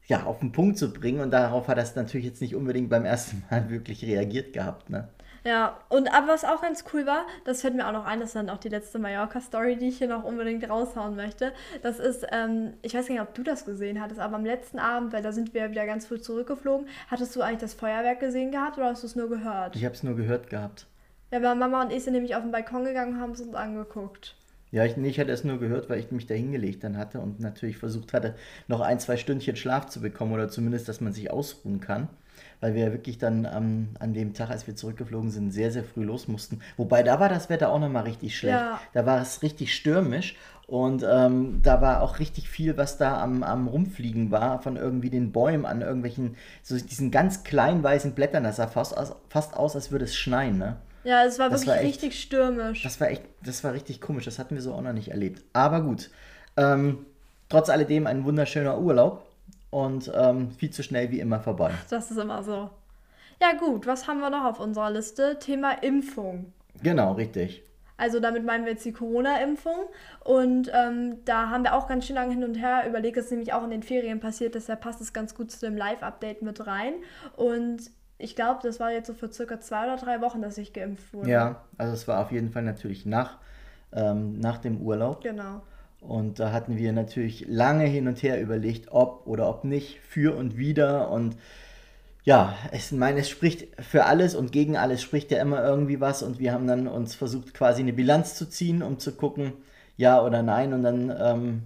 ja, 0.07 0.25
auf 0.25 0.41
den 0.41 0.53
Punkt 0.53 0.79
zu 0.79 0.93
bringen 0.93 1.21
und 1.21 1.31
darauf 1.31 1.69
hat 1.69 1.77
das 1.77 1.95
natürlich 1.95 2.27
jetzt 2.27 2.41
nicht 2.41 2.57
unbedingt 2.57 2.89
beim 2.89 3.05
ersten 3.05 3.45
Mal 3.51 3.69
wirklich 3.71 4.05
reagiert 4.05 4.53
gehabt, 4.55 4.91
ne? 4.91 5.09
Ja, 5.45 5.79
und 5.89 6.13
aber 6.13 6.29
was 6.29 6.45
auch 6.45 6.63
ganz 6.63 6.85
cool 6.93 7.07
war, 7.07 7.27
das 7.45 7.63
fällt 7.63 7.75
mir 7.75 7.87
auch 7.87 7.93
noch 7.93 8.05
ein, 8.05 8.21
das 8.21 8.31
ist 8.31 8.37
dann 8.37 8.51
auch 8.51 8.59
die 8.59 8.69
letzte 8.69 8.99
Mallorca-Story, 8.99 9.77
die 9.77 9.89
ich 9.89 9.99
hier 9.99 10.09
noch 10.09 10.25
unbedingt 10.25 10.69
raushauen 10.69 11.17
möchte. 11.17 11.53
Das 11.83 11.99
ist, 11.99 12.27
ähm, 12.33 12.75
ich 12.83 12.95
weiß 12.95 13.09
nicht, 13.09 13.21
ob 13.21 13.35
du 13.35 13.43
das 13.43 13.65
gesehen 13.65 14.01
hattest, 14.01 14.21
aber 14.21 14.37
am 14.37 14.45
letzten 14.45 14.79
Abend, 14.79 15.13
weil 15.13 15.23
da 15.23 15.33
sind 15.33 15.55
wir 15.55 15.71
wieder 15.71 15.87
ganz 15.87 16.07
früh 16.07 16.21
zurückgeflogen, 16.21 16.89
hattest 17.09 17.35
du 17.37 17.43
eigentlich 17.43 17.61
das 17.61 17.75
Feuerwerk 17.75 18.21
gesehen 18.21 18.51
gehabt 18.51 18.79
oder 18.79 18.87
hast 18.87 19.03
du 19.03 19.07
es 19.07 19.17
nur 19.17 19.29
gehört? 19.29 19.77
Ich 19.77 19.85
habe 19.85 19.95
es 19.95 20.03
nur 20.03 20.17
gehört 20.17 20.51
gehabt. 20.51 20.87
Ja, 21.31 21.43
weil 21.43 21.55
Mama 21.57 21.83
und 21.83 21.93
ich 21.93 22.05
sind 22.05 22.15
nämlich 22.15 22.35
auf 22.35 22.43
den 22.43 22.53
Balkon 22.53 22.85
gegangen 22.85 23.15
und 23.15 23.21
haben 23.21 23.33
es 23.33 23.41
uns 23.41 23.55
angeguckt. 23.55 24.35
Ja, 24.71 24.85
ich, 24.85 24.97
ich 24.99 25.21
hatte 25.21 25.33
es 25.33 25.45
nur 25.45 25.59
gehört, 25.59 25.89
weil 25.89 25.99
ich 25.99 26.11
mich 26.11 26.27
da 26.27 26.35
hingelegt 26.35 26.85
dann 26.85 26.99
hatte 26.99 27.21
und 27.21 27.41
natürlich 27.41 27.79
versucht 27.79 28.13
hatte, 28.13 28.35
noch 28.67 28.81
ein, 28.81 29.01
zwei 29.01 29.17
Stündchen 29.17 29.57
Schlaf 29.57 29.87
zu 29.87 30.01
bekommen 30.01 30.33
oder 30.33 30.49
zumindest, 30.49 30.89
dass 30.89 31.01
man 31.01 31.13
sich 31.13 31.31
ausruhen 31.31 31.81
kann 31.81 32.09
weil 32.61 32.75
wir 32.75 32.87
ja 32.87 32.93
wirklich 32.93 33.19
dann 33.19 33.47
ähm, 33.51 33.89
an 33.99 34.15
dem 34.15 34.35
Tag, 34.35 34.51
als 34.51 34.67
wir 34.67 34.77
zurückgeflogen 34.77 35.31
sind, 35.31 35.51
sehr, 35.51 35.71
sehr 35.71 35.85
früh 35.85 36.05
los 36.05 36.29
mussten. 36.29 36.61
Wobei 36.77 37.03
da 37.03 37.21
war 37.21 37.29
das 37.29 37.49
Wetter 37.49 37.71
auch 37.71 37.79
nochmal 37.79 38.05
richtig 38.05 38.37
schlecht. 38.37 38.59
Ja. 38.59 38.81
Da 38.93 39.07
war 39.07 39.21
es 39.21 39.43
richtig 39.43 39.75
stürmisch 39.75 40.37
und 40.67 41.03
ähm, 41.09 41.61
da 41.63 41.81
war 41.81 42.03
auch 42.03 42.19
richtig 42.19 42.49
viel, 42.49 42.77
was 42.77 42.99
da 42.99 43.23
am, 43.23 43.43
am 43.43 43.69
Rumfliegen 43.69 44.31
war, 44.31 44.61
von 44.61 44.77
irgendwie 44.77 45.09
den 45.09 45.33
Bäumen 45.33 45.65
an 45.65 45.81
irgendwelchen, 45.81 46.37
so 46.63 46.77
diesen 46.77 47.11
ganz 47.11 47.43
kleinen 47.43 47.83
weißen 47.83 48.13
Blättern. 48.13 48.45
Das 48.45 48.57
sah 48.57 48.67
fast 48.67 48.97
aus, 48.97 49.15
fast 49.31 49.57
aus 49.57 49.77
als 49.77 49.91
würde 49.91 50.05
es 50.05 50.15
schneien, 50.15 50.59
ne? 50.59 50.77
Ja, 51.05 51.25
es 51.25 51.39
war 51.39 51.49
das 51.49 51.63
wirklich 51.63 51.69
war 51.69 51.83
echt, 51.83 52.03
richtig 52.03 52.21
stürmisch. 52.21 52.83
Das 52.83 53.01
war 53.01 53.09
echt, 53.09 53.23
das 53.43 53.65
war 53.65 53.73
richtig 53.73 54.03
komisch. 54.03 54.27
Das 54.27 54.39
hatten 54.39 54.57
wir 54.57 54.63
so 54.63 54.75
auch 54.75 54.83
noch 54.83 54.93
nicht 54.93 55.09
erlebt. 55.09 55.43
Aber 55.55 55.81
gut. 55.81 56.11
Ähm, 56.59 57.07
trotz 57.49 57.71
alledem 57.71 58.07
ein 58.07 58.25
wunderschöner 58.25 58.79
Urlaub 58.79 59.25
und 59.71 60.11
ähm, 60.15 60.51
viel 60.51 60.71
zu 60.71 60.83
schnell 60.83 61.11
wie 61.11 61.21
immer 61.21 61.41
vorbei. 61.41 61.73
Das 61.91 62.11
ist 62.11 62.19
immer 62.19 62.43
so. 62.43 62.71
Ja 63.41 63.53
gut, 63.59 63.87
was 63.87 64.09
haben 64.09 64.21
wir 64.21 64.31
noch 64.31 64.45
auf 64.45 64.61
unserer 64.61 64.91
Liste? 64.91 65.39
Thema 65.39 65.73
Impfung. 65.83 66.53
Genau, 66.83 67.13
richtig. 67.13 67.63
Also 67.97 68.21
damit 68.21 68.45
meinen 68.45 68.65
wir 68.65 68.73
jetzt 68.73 68.85
die 68.85 68.93
Corona-Impfung. 68.93 69.89
Und 70.25 70.71
ähm, 70.73 71.17
da 71.25 71.51
haben 71.51 71.65
wir 71.65 71.75
auch 71.75 71.89
ganz 71.89 72.07
schön 72.07 72.15
lange 72.15 72.33
hin 72.33 72.45
und 72.45 72.55
her 72.55 72.85
überlegt, 72.89 73.17
das 73.17 73.27
ist 73.27 73.31
nämlich 73.33 73.53
auch 73.53 73.65
in 73.65 73.71
den 73.71 73.83
Ferien 73.83 74.21
passiert, 74.21 74.55
deshalb 74.55 74.81
passt 74.81 75.01
es 75.01 75.13
ganz 75.13 75.35
gut 75.35 75.51
zu 75.51 75.61
dem 75.61 75.77
Live-Update 75.77 76.43
mit 76.43 76.67
rein. 76.67 76.95
Und 77.37 77.91
ich 78.19 78.35
glaube, 78.37 78.61
das 78.63 78.81
war 78.81 78.93
jetzt 78.93 79.09
so 79.09 79.15
für 79.15 79.33
circa 79.33 79.61
zwei 79.61 79.85
oder 79.85 79.97
drei 79.97 80.21
Wochen, 80.21 80.43
dass 80.43 80.59
ich 80.59 80.73
geimpft 80.73 81.13
wurde. 81.13 81.29
Ja, 81.29 81.65
also 81.77 81.93
es 81.93 82.07
war 82.09 82.23
auf 82.23 82.33
jeden 82.33 82.51
Fall 82.51 82.63
natürlich 82.63 83.05
nach, 83.05 83.39
ähm, 83.93 84.39
nach 84.39 84.59
dem 84.59 84.81
Urlaub. 84.81 85.23
Genau. 85.23 85.63
Und 86.09 86.41
da 86.41 86.53
hatten 86.53 86.79
wir 86.79 86.95
natürlich 86.95 87.45
lange 87.49 87.85
hin 87.85 88.09
und 88.09 88.23
her 88.23 88.41
überlegt, 88.41 88.91
ob 88.91 89.27
oder 89.27 89.47
ob 89.47 89.65
nicht, 89.65 90.01
für 90.01 90.35
und 90.35 90.57
wieder. 90.57 91.11
Und 91.11 91.37
ja, 92.25 92.57
ich 92.73 92.91
meine, 92.93 93.21
es 93.21 93.29
spricht 93.29 93.69
für 93.83 94.07
alles 94.07 94.35
und 94.35 94.51
gegen 94.51 94.79
alles 94.79 95.03
spricht 95.03 95.31
ja 95.31 95.39
immer 95.39 95.63
irgendwie 95.63 96.01
was. 96.01 96.23
Und 96.23 96.39
wir 96.39 96.55
haben 96.55 96.67
dann 96.67 96.89
uns 96.89 97.15
versucht, 97.15 97.53
quasi 97.53 97.83
eine 97.83 97.93
Bilanz 97.93 98.37
zu 98.37 98.49
ziehen, 98.49 98.83
um 98.83 98.99
zu 98.99 99.17
gucken, 99.17 99.53
ja 99.99 100.25
oder 100.25 100.43
nein. 100.43 100.73
Und 100.73 100.83
dann 100.83 101.15
ähm, 101.15 101.63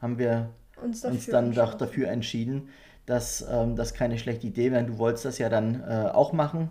haben 0.00 0.18
wir 0.18 0.48
uns, 0.82 1.04
uns 1.04 1.26
dann 1.26 1.52
doch 1.52 1.74
dafür 1.74 2.08
entschieden, 2.08 2.70
dass 3.04 3.46
ähm, 3.50 3.76
das 3.76 3.92
keine 3.92 4.16
schlechte 4.18 4.46
Idee 4.46 4.72
wäre. 4.72 4.84
Du 4.84 4.96
wolltest 4.96 5.26
das 5.26 5.36
ja 5.36 5.50
dann 5.50 5.82
äh, 5.86 6.08
auch 6.10 6.32
machen. 6.32 6.70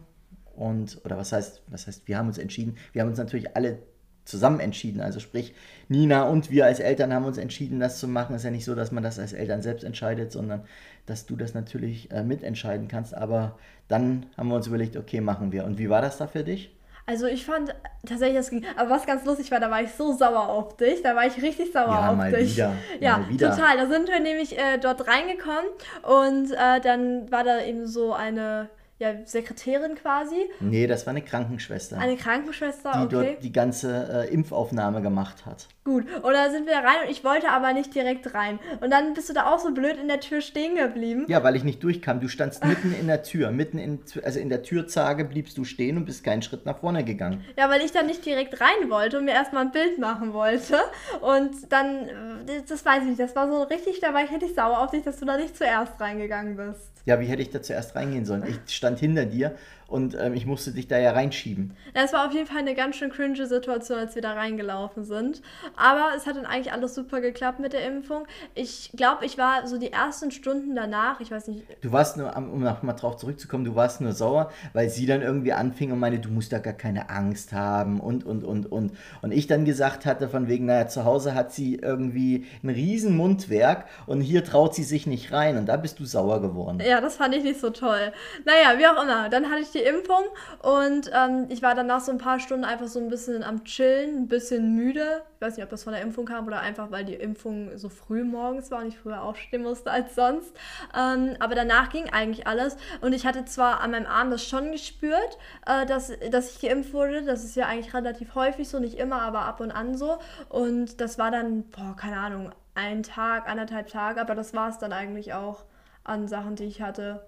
Und, 0.55 0.99
oder 1.05 1.15
was 1.19 1.31
heißt, 1.31 1.61
was 1.67 1.85
heißt, 1.85 2.07
wir 2.07 2.17
haben 2.17 2.27
uns 2.27 2.39
entschieden. 2.39 2.75
Wir 2.91 3.03
haben 3.03 3.09
uns 3.09 3.19
natürlich 3.19 3.55
alle 3.55 3.77
zusammen 4.25 4.59
entschieden. 4.59 5.01
Also 5.01 5.19
sprich, 5.19 5.53
Nina 5.89 6.23
und 6.23 6.49
wir 6.49 6.65
als 6.65 6.79
Eltern 6.79 7.13
haben 7.13 7.25
uns 7.25 7.37
entschieden, 7.37 7.79
das 7.79 7.99
zu 7.99 8.07
machen. 8.07 8.35
Es 8.35 8.41
ist 8.41 8.45
ja 8.45 8.51
nicht 8.51 8.65
so, 8.65 8.75
dass 8.75 8.91
man 8.91 9.03
das 9.03 9.19
als 9.19 9.33
Eltern 9.33 9.61
selbst 9.61 9.83
entscheidet, 9.83 10.31
sondern 10.31 10.63
dass 11.05 11.25
du 11.25 11.35
das 11.35 11.53
natürlich 11.53 12.11
äh, 12.11 12.23
mitentscheiden 12.23 12.87
kannst. 12.87 13.15
Aber 13.15 13.57
dann 13.87 14.25
haben 14.37 14.47
wir 14.47 14.55
uns 14.55 14.67
überlegt, 14.67 14.95
okay, 14.97 15.21
machen 15.21 15.51
wir. 15.51 15.65
Und 15.65 15.77
wie 15.77 15.89
war 15.89 16.01
das 16.01 16.17
da 16.17 16.27
für 16.27 16.43
dich? 16.43 16.73
Also 17.05 17.27
ich 17.27 17.45
fand 17.45 17.75
tatsächlich, 18.05 18.37
das 18.37 18.49
ging, 18.49 18.65
aber 18.77 18.89
was 18.89 19.05
ganz 19.05 19.25
lustig 19.25 19.51
war, 19.51 19.59
da 19.59 19.69
war 19.69 19.81
ich 19.81 19.91
so 19.91 20.13
sauer 20.13 20.47
auf 20.47 20.77
dich, 20.77 21.01
da 21.01 21.15
war 21.15 21.27
ich 21.27 21.41
richtig 21.41 21.73
sauer 21.73 21.89
ja, 21.89 22.09
auf 22.09 22.15
mal 22.15 22.31
dich. 22.31 22.55
Wieder. 22.55 22.73
Ja, 23.01 23.17
mal 23.17 23.29
wieder. 23.29 23.49
total. 23.49 23.75
Da 23.75 23.87
sind 23.87 24.07
wir 24.07 24.21
nämlich 24.21 24.57
äh, 24.57 24.77
dort 24.77 25.05
reingekommen 25.05 25.65
und 26.03 26.51
äh, 26.51 26.79
dann 26.79 27.29
war 27.29 27.43
da 27.43 27.61
eben 27.61 27.87
so 27.87 28.13
eine 28.13 28.69
ja, 29.03 29.25
Sekretärin 29.25 29.95
quasi. 29.95 30.49
Nee, 30.61 30.87
das 30.87 31.05
war 31.05 31.11
eine 31.11 31.21
Krankenschwester. 31.21 31.97
Eine 31.97 32.15
Krankenschwester, 32.15 32.91
die 32.93 33.15
okay. 33.15 33.25
dort 33.33 33.43
die 33.43 33.51
ganze 33.51 34.27
äh, 34.29 34.33
Impfaufnahme 34.33 35.01
gemacht 35.01 35.45
hat. 35.45 35.67
Gut, 35.83 36.05
und 36.23 36.33
da 36.33 36.49
sind 36.49 36.65
wir 36.65 36.75
rein 36.75 37.03
und 37.03 37.11
ich 37.11 37.25
wollte 37.25 37.49
aber 37.49 37.73
nicht 37.73 37.93
direkt 37.93 38.33
rein. 38.33 38.59
Und 38.79 38.89
dann 38.91 39.13
bist 39.13 39.27
du 39.27 39.33
da 39.33 39.53
auch 39.53 39.59
so 39.59 39.73
blöd 39.73 39.97
in 39.97 40.07
der 40.07 40.21
Tür 40.21 40.39
stehen 40.39 40.75
geblieben. 40.75 41.25
Ja, 41.27 41.43
weil 41.43 41.57
ich 41.57 41.65
nicht 41.65 41.83
durchkam. 41.83 42.21
Du 42.21 42.29
standst 42.29 42.63
mitten 42.63 42.95
in 42.97 43.07
der 43.07 43.23
Tür, 43.23 43.51
mitten 43.51 43.77
in, 43.77 43.99
also 44.23 44.39
in 44.39 44.47
der 44.47 44.63
Türzage 44.63 45.25
bliebst 45.25 45.57
du 45.57 45.65
stehen 45.65 45.97
und 45.97 46.05
bist 46.05 46.23
keinen 46.23 46.41
Schritt 46.41 46.65
nach 46.65 46.79
vorne 46.79 47.03
gegangen. 47.03 47.43
Ja, 47.57 47.69
weil 47.69 47.81
ich 47.81 47.91
dann 47.91 48.05
nicht 48.05 48.25
direkt 48.25 48.61
rein 48.61 48.89
wollte 48.89 49.17
und 49.17 49.25
mir 49.25 49.33
erstmal 49.33 49.65
ein 49.65 49.71
Bild 49.71 49.99
machen 49.99 50.31
wollte. 50.31 50.77
Und 51.19 51.69
dann, 51.69 52.07
äh, 52.07 52.61
das 52.65 52.85
weiß 52.85 53.03
ich 53.03 53.09
nicht, 53.09 53.19
das 53.19 53.35
war 53.35 53.49
so 53.51 53.63
richtig, 53.63 53.99
da 53.99 54.13
war 54.13 54.23
ich 54.23 54.31
richtig 54.31 54.55
sauer 54.55 54.79
auf 54.79 54.91
dich, 54.91 55.03
dass 55.03 55.17
du 55.17 55.25
da 55.25 55.35
nicht 55.35 55.57
zuerst 55.57 55.99
reingegangen 55.99 56.55
bist. 56.55 56.92
Ja, 57.05 57.19
wie 57.19 57.25
hätte 57.25 57.41
ich 57.41 57.49
da 57.49 57.61
zuerst 57.61 57.95
reingehen 57.95 58.25
sollen? 58.25 58.43
Ich 58.65 58.75
stand 58.75 58.99
hinter 58.99 59.25
dir 59.25 59.55
und 59.93 60.17
ähm, 60.19 60.33
ich 60.33 60.47
musste 60.47 60.71
dich 60.71 60.87
da 60.87 60.97
ja 60.97 61.11
reinschieben. 61.11 61.77
Es 61.93 62.13
war 62.13 62.25
auf 62.25 62.33
jeden 62.33 62.47
Fall 62.47 62.57
eine 62.57 62.73
ganz 62.73 62.95
schön 62.95 63.11
cringe 63.11 63.45
Situation, 63.45 63.99
als 63.99 64.15
wir 64.15 64.23
da 64.23 64.33
reingelaufen 64.33 65.03
sind. 65.03 65.43
Aber 65.75 66.13
es 66.17 66.25
hat 66.25 66.35
dann 66.35 66.47
eigentlich 66.47 66.73
alles 66.73 66.95
super 66.95 67.21
geklappt 67.21 67.59
mit 67.59 67.73
der 67.73 67.85
Impfung. 67.85 68.25
Ich 68.55 68.89
glaube, 68.95 69.23
ich 69.23 69.37
war 69.37 69.67
so 69.67 69.77
die 69.77 69.91
ersten 69.91 70.31
Stunden 70.31 70.75
danach, 70.75 71.19
ich 71.19 71.29
weiß 71.29 71.47
nicht. 71.47 71.67
Du 71.81 71.91
warst 71.91 72.17
nur, 72.17 72.35
um 72.35 72.63
nochmal 72.63 72.95
drauf 72.95 73.17
zurückzukommen, 73.17 73.65
du 73.65 73.75
warst 73.75 74.01
nur 74.01 74.13
sauer, 74.13 74.51
weil 74.73 74.89
sie 74.89 75.05
dann 75.05 75.21
irgendwie 75.21 75.53
anfing 75.53 75.91
und 75.91 75.99
meinte, 75.99 76.17
du 76.17 76.29
musst 76.29 76.51
da 76.51 76.57
gar 76.57 76.73
keine 76.73 77.11
Angst 77.11 77.53
haben 77.53 77.99
und, 77.99 78.25
und, 78.25 78.43
und, 78.43 78.71
und. 78.71 78.93
Und 79.21 79.31
ich 79.31 79.45
dann 79.45 79.63
gesagt 79.63 80.07
hatte, 80.07 80.27
von 80.27 80.47
wegen, 80.47 80.65
naja, 80.65 80.87
zu 80.87 81.05
Hause 81.05 81.35
hat 81.35 81.53
sie 81.53 81.75
irgendwie 81.75 82.47
ein 82.63 82.69
riesen 82.69 83.15
Mundwerk 83.15 83.85
und 84.07 84.21
hier 84.21 84.43
traut 84.43 84.73
sie 84.73 84.83
sich 84.83 85.05
nicht 85.05 85.31
rein. 85.31 85.55
Und 85.55 85.67
da 85.67 85.77
bist 85.77 85.99
du 85.99 86.05
sauer 86.05 86.41
geworden. 86.41 86.81
Ja, 86.83 86.99
das 86.99 87.17
fand 87.17 87.35
ich 87.35 87.43
nicht 87.43 87.59
so 87.59 87.69
toll. 87.69 88.11
Naja, 88.43 88.79
wie 88.79 88.87
auch 88.87 89.03
immer. 89.03 89.29
Dann 89.29 89.51
hatte 89.51 89.61
ich 89.61 89.69
die 89.69 89.82
Impfung 89.83 90.23
und 90.61 91.11
ähm, 91.13 91.45
ich 91.49 91.61
war 91.61 91.75
danach 91.75 92.01
so 92.01 92.11
ein 92.11 92.17
paar 92.17 92.39
Stunden 92.39 92.65
einfach 92.65 92.87
so 92.87 92.99
ein 92.99 93.09
bisschen 93.09 93.43
am 93.43 93.63
Chillen, 93.63 94.23
ein 94.23 94.27
bisschen 94.27 94.75
müde. 94.75 95.21
Ich 95.35 95.41
weiß 95.41 95.57
nicht, 95.57 95.63
ob 95.63 95.69
das 95.69 95.83
von 95.83 95.93
der 95.93 96.01
Impfung 96.01 96.25
kam 96.25 96.47
oder 96.47 96.59
einfach, 96.59 96.89
weil 96.91 97.05
die 97.05 97.15
Impfung 97.15 97.77
so 97.77 97.89
früh 97.89 98.23
morgens 98.23 98.71
war 98.71 98.81
und 98.81 98.87
ich 98.87 98.97
früher 98.97 99.21
aufstehen 99.21 99.63
musste 99.63 99.91
als 99.91 100.15
sonst. 100.15 100.53
Ähm, 100.97 101.35
aber 101.39 101.55
danach 101.55 101.89
ging 101.89 102.09
eigentlich 102.09 102.47
alles 102.47 102.77
und 103.01 103.13
ich 103.13 103.25
hatte 103.25 103.45
zwar 103.45 103.81
an 103.81 103.91
meinem 103.91 104.07
Arm 104.07 104.31
das 104.31 104.47
schon 104.47 104.71
gespürt, 104.71 105.37
äh, 105.65 105.85
dass, 105.85 106.11
dass 106.31 106.55
ich 106.55 106.61
geimpft 106.61 106.93
wurde. 106.93 107.23
Das 107.23 107.43
ist 107.43 107.55
ja 107.55 107.67
eigentlich 107.67 107.93
relativ 107.93 108.35
häufig 108.35 108.69
so, 108.69 108.79
nicht 108.79 108.97
immer, 108.97 109.21
aber 109.21 109.41
ab 109.41 109.59
und 109.59 109.71
an 109.71 109.97
so. 109.97 110.17
Und 110.49 111.01
das 111.01 111.17
war 111.17 111.31
dann, 111.31 111.63
boah, 111.69 111.95
keine 111.95 112.17
Ahnung, 112.17 112.51
ein 112.75 113.03
Tag, 113.03 113.47
anderthalb 113.47 113.87
Tage, 113.87 114.19
aber 114.21 114.35
das 114.35 114.53
war 114.53 114.69
es 114.69 114.77
dann 114.79 114.93
eigentlich 114.93 115.33
auch 115.33 115.65
an 116.03 116.27
Sachen, 116.27 116.55
die 116.55 116.65
ich 116.65 116.81
hatte. 116.81 117.25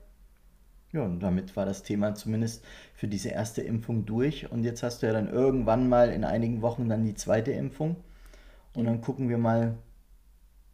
Ja, 0.95 1.03
und 1.03 1.19
damit 1.19 1.57
war 1.57 1.65
das 1.65 1.83
Thema 1.83 2.15
zumindest 2.15 2.63
für 2.93 3.09
diese 3.09 3.27
erste 3.27 3.61
Impfung 3.61 4.05
durch. 4.05 4.49
Und 4.49 4.63
jetzt 4.63 4.81
hast 4.81 5.01
du 5.01 5.07
ja 5.07 5.11
dann 5.11 5.27
irgendwann 5.27 5.89
mal 5.89 6.09
in 6.09 6.23
einigen 6.23 6.61
Wochen 6.61 6.87
dann 6.87 7.03
die 7.03 7.15
zweite 7.15 7.51
Impfung. 7.51 7.97
Und 8.73 8.85
dann 8.85 9.01
gucken 9.01 9.27
wir 9.27 9.37
mal, 9.37 9.75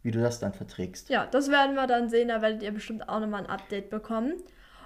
wie 0.04 0.12
du 0.12 0.20
das 0.20 0.38
dann 0.38 0.52
verträgst. 0.52 1.08
Ja, 1.08 1.26
das 1.26 1.50
werden 1.50 1.74
wir 1.74 1.88
dann 1.88 2.08
sehen. 2.08 2.28
Da 2.28 2.40
werdet 2.40 2.62
ihr 2.62 2.70
bestimmt 2.70 3.08
auch 3.08 3.18
nochmal 3.18 3.42
ein 3.42 3.50
Update 3.50 3.90
bekommen. 3.90 4.34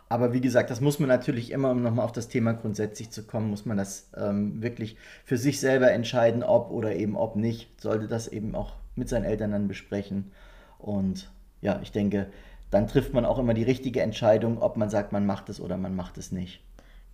Aber 0.08 0.32
wie 0.32 0.40
gesagt, 0.40 0.70
das 0.70 0.80
muss 0.80 1.00
man 1.00 1.08
natürlich 1.10 1.50
immer, 1.50 1.70
um 1.70 1.82
nochmal 1.82 2.06
auf 2.06 2.12
das 2.12 2.28
Thema 2.28 2.54
grundsätzlich 2.54 3.10
zu 3.10 3.24
kommen, 3.26 3.50
muss 3.50 3.66
man 3.66 3.76
das 3.76 4.08
ähm, 4.16 4.62
wirklich 4.62 4.96
für 5.26 5.36
sich 5.36 5.60
selber 5.60 5.90
entscheiden, 5.90 6.44
ob 6.44 6.70
oder 6.70 6.96
eben 6.96 7.14
ob 7.14 7.36
nicht. 7.36 7.78
Sollte 7.78 8.08
das 8.08 8.26
eben 8.26 8.54
auch 8.54 8.72
mit 8.94 9.10
seinen 9.10 9.24
Eltern 9.24 9.50
dann 9.50 9.68
besprechen. 9.68 10.32
Und 10.78 11.30
ja, 11.60 11.78
ich 11.82 11.92
denke, 11.92 12.28
dann 12.70 12.86
trifft 12.86 13.12
man 13.12 13.24
auch 13.24 13.38
immer 13.38 13.54
die 13.54 13.62
richtige 13.62 14.02
Entscheidung, 14.02 14.60
ob 14.60 14.76
man 14.76 14.90
sagt, 14.90 15.12
man 15.12 15.26
macht 15.26 15.48
es 15.48 15.60
oder 15.60 15.76
man 15.76 15.94
macht 15.94 16.18
es 16.18 16.32
nicht. 16.32 16.62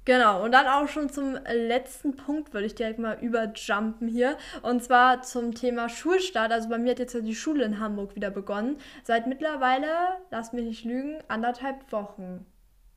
Genau, 0.05 0.43
und 0.45 0.51
dann 0.51 0.67
auch 0.67 0.89
schon 0.89 1.11
zum 1.11 1.39
letzten 1.47 2.17
Punkt 2.17 2.53
würde 2.53 2.67
ich 2.67 2.75
direkt 2.75 2.99
mal 2.99 3.19
überjumpen 3.21 4.09
hier. 4.09 4.37
Und 4.63 4.83
zwar 4.83 5.23
zum 5.23 5.55
Thema 5.55 5.89
Schulstart. 5.89 6.51
Also 6.51 6.69
bei 6.69 6.79
mir 6.79 6.91
hat 6.91 6.99
jetzt 6.99 7.15
ja 7.15 7.21
die 7.21 7.37
Schule 7.37 7.65
in 7.65 7.79
Hamburg 7.79 8.17
wieder 8.17 8.31
begonnen. 8.31 8.79
Seit 9.05 9.29
mittlerweile, 9.29 9.87
lass 10.31 10.53
mich 10.53 10.65
nicht 10.65 10.85
lügen, 10.85 11.19
anderthalb 11.29 11.93
Wochen. 11.93 12.45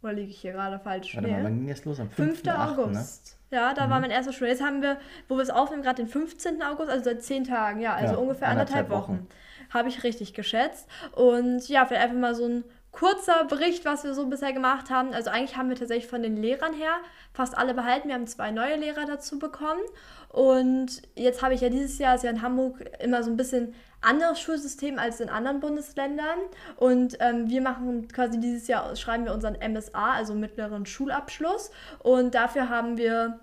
Oder 0.01 0.13
liege 0.13 0.31
ich 0.31 0.37
hier 0.37 0.53
gerade 0.53 0.79
falsch? 0.79 1.15
Warte 1.15 1.29
mal, 1.29 1.43
wann 1.43 1.59
ging 1.59 1.67
das 1.67 1.85
los? 1.85 1.99
Am 1.99 2.09
5. 2.09 2.41
5. 2.41 2.57
August. 2.57 3.37
Ne? 3.51 3.57
Ja, 3.57 3.73
da 3.73 3.85
mhm. 3.85 3.91
war 3.91 3.99
mein 3.99 4.11
erster 4.11 4.33
Schul. 4.33 4.47
Jetzt 4.47 4.63
haben 4.63 4.81
wir, 4.81 4.97
wo 5.27 5.35
wir 5.35 5.43
es 5.43 5.49
aufnehmen, 5.51 5.83
gerade 5.83 6.01
den 6.01 6.07
15. 6.07 6.61
August, 6.63 6.89
also 6.89 7.03
seit 7.03 7.21
zehn 7.21 7.43
Tagen. 7.43 7.81
Ja, 7.81 7.93
also 7.93 8.13
ja, 8.13 8.19
ungefähr 8.19 8.47
anderthalb, 8.47 8.89
anderthalb 8.89 8.89
Wochen. 8.89 9.19
Wochen. 9.19 9.27
Habe 9.69 9.89
ich 9.89 10.03
richtig 10.03 10.33
geschätzt. 10.33 10.87
Und 11.13 11.67
ja, 11.67 11.85
vielleicht 11.85 12.03
einfach 12.03 12.17
mal 12.17 12.35
so 12.35 12.45
ein 12.45 12.63
kurzer 12.95 13.43
Bericht, 13.45 13.83
was 13.83 14.03
wir 14.05 14.13
so 14.13 14.25
bisher 14.27 14.53
gemacht 14.53 14.89
haben. 14.89 15.13
Also 15.13 15.29
eigentlich 15.29 15.57
haben 15.57 15.69
wir 15.69 15.75
tatsächlich 15.75 16.09
von 16.09 16.23
den 16.23 16.37
Lehrern 16.37 16.73
her 16.73 16.93
fast 17.33 17.57
alle 17.57 17.73
behalten. 17.73 18.07
Wir 18.07 18.15
haben 18.15 18.27
zwei 18.27 18.51
neue 18.51 18.77
Lehrer 18.77 19.05
dazu 19.05 19.37
bekommen. 19.37 19.81
Und 20.29 21.01
jetzt 21.15 21.41
habe 21.41 21.53
ich 21.53 21.61
ja 21.61 21.69
dieses 21.69 21.97
Jahr, 21.97 22.15
ist 22.15 22.23
ja 22.23 22.29
in 22.29 22.41
Hamburg 22.41 22.83
immer 22.99 23.21
so 23.21 23.31
ein 23.31 23.37
bisschen 23.37 23.73
anderes 24.01 24.39
Schulsystem 24.39 24.97
als 24.97 25.19
in 25.19 25.29
anderen 25.29 25.59
Bundesländern. 25.59 26.39
Und 26.77 27.17
ähm, 27.19 27.49
wir 27.49 27.61
machen 27.61 28.07
quasi 28.07 28.39
dieses 28.39 28.67
Jahr, 28.67 28.95
schreiben 28.95 29.25
wir 29.25 29.33
unseren 29.33 29.55
MSA, 29.55 30.13
also 30.13 30.33
mittleren 30.33 30.85
Schulabschluss. 30.85 31.71
Und 31.99 32.33
dafür 32.33 32.69
haben 32.69 32.97
wir 32.97 33.39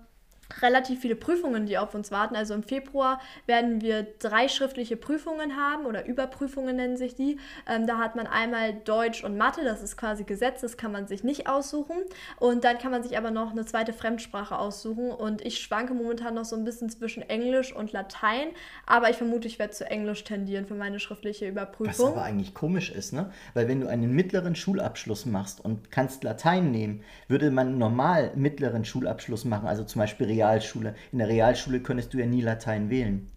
relativ 0.61 1.01
viele 1.01 1.15
Prüfungen, 1.15 1.65
die 1.65 1.77
auf 1.77 1.93
uns 1.93 2.11
warten. 2.11 2.35
Also 2.35 2.53
im 2.53 2.63
Februar 2.63 3.19
werden 3.45 3.81
wir 3.81 4.07
drei 4.19 4.47
schriftliche 4.47 4.97
Prüfungen 4.97 5.57
haben 5.57 5.85
oder 5.85 6.05
Überprüfungen 6.05 6.75
nennen 6.75 6.97
sich 6.97 7.15
die. 7.15 7.39
Ähm, 7.67 7.87
da 7.87 7.97
hat 7.97 8.15
man 8.15 8.27
einmal 8.27 8.73
Deutsch 8.73 9.23
und 9.23 9.37
Mathe, 9.37 9.63
das 9.63 9.81
ist 9.81 9.97
quasi 9.97 10.23
Gesetz, 10.23 10.61
das 10.61 10.77
kann 10.77 10.91
man 10.91 11.07
sich 11.07 11.23
nicht 11.23 11.47
aussuchen. 11.47 11.97
Und 12.39 12.63
dann 12.63 12.77
kann 12.77 12.91
man 12.91 13.03
sich 13.03 13.17
aber 13.17 13.31
noch 13.31 13.51
eine 13.51 13.65
zweite 13.65 13.93
Fremdsprache 13.93 14.57
aussuchen. 14.57 15.11
Und 15.11 15.45
ich 15.45 15.59
schwanke 15.59 15.93
momentan 15.93 16.35
noch 16.35 16.45
so 16.45 16.55
ein 16.55 16.63
bisschen 16.63 16.89
zwischen 16.89 17.23
Englisch 17.23 17.73
und 17.73 17.91
Latein, 17.91 18.49
aber 18.85 19.09
ich 19.09 19.17
vermute, 19.17 19.47
ich 19.47 19.59
werde 19.59 19.73
zu 19.73 19.89
Englisch 19.89 20.23
tendieren 20.23 20.65
für 20.65 20.75
meine 20.75 20.99
schriftliche 20.99 21.47
Überprüfung. 21.47 22.07
Was 22.07 22.13
aber 22.13 22.23
eigentlich 22.23 22.53
komisch 22.53 22.91
ist, 22.91 23.13
ne? 23.13 23.31
Weil 23.53 23.67
wenn 23.67 23.81
du 23.81 23.87
einen 23.87 24.13
mittleren 24.13 24.55
Schulabschluss 24.55 25.25
machst 25.25 25.63
und 25.63 25.91
kannst 25.91 26.23
Latein 26.23 26.71
nehmen, 26.71 27.03
würde 27.27 27.51
man 27.51 27.77
normal 27.77 28.31
mittleren 28.35 28.85
Schulabschluss 28.85 29.45
machen, 29.45 29.67
also 29.67 29.83
zum 29.83 29.99
Beispiel 29.99 30.27
Realschule. 30.43 30.95
In 31.11 31.19
der 31.19 31.27
Realschule 31.27 31.79
könntest 31.79 32.13
du 32.13 32.17
ja 32.17 32.25
nie 32.25 32.41
Latein 32.41 32.89
wählen. 32.89 33.29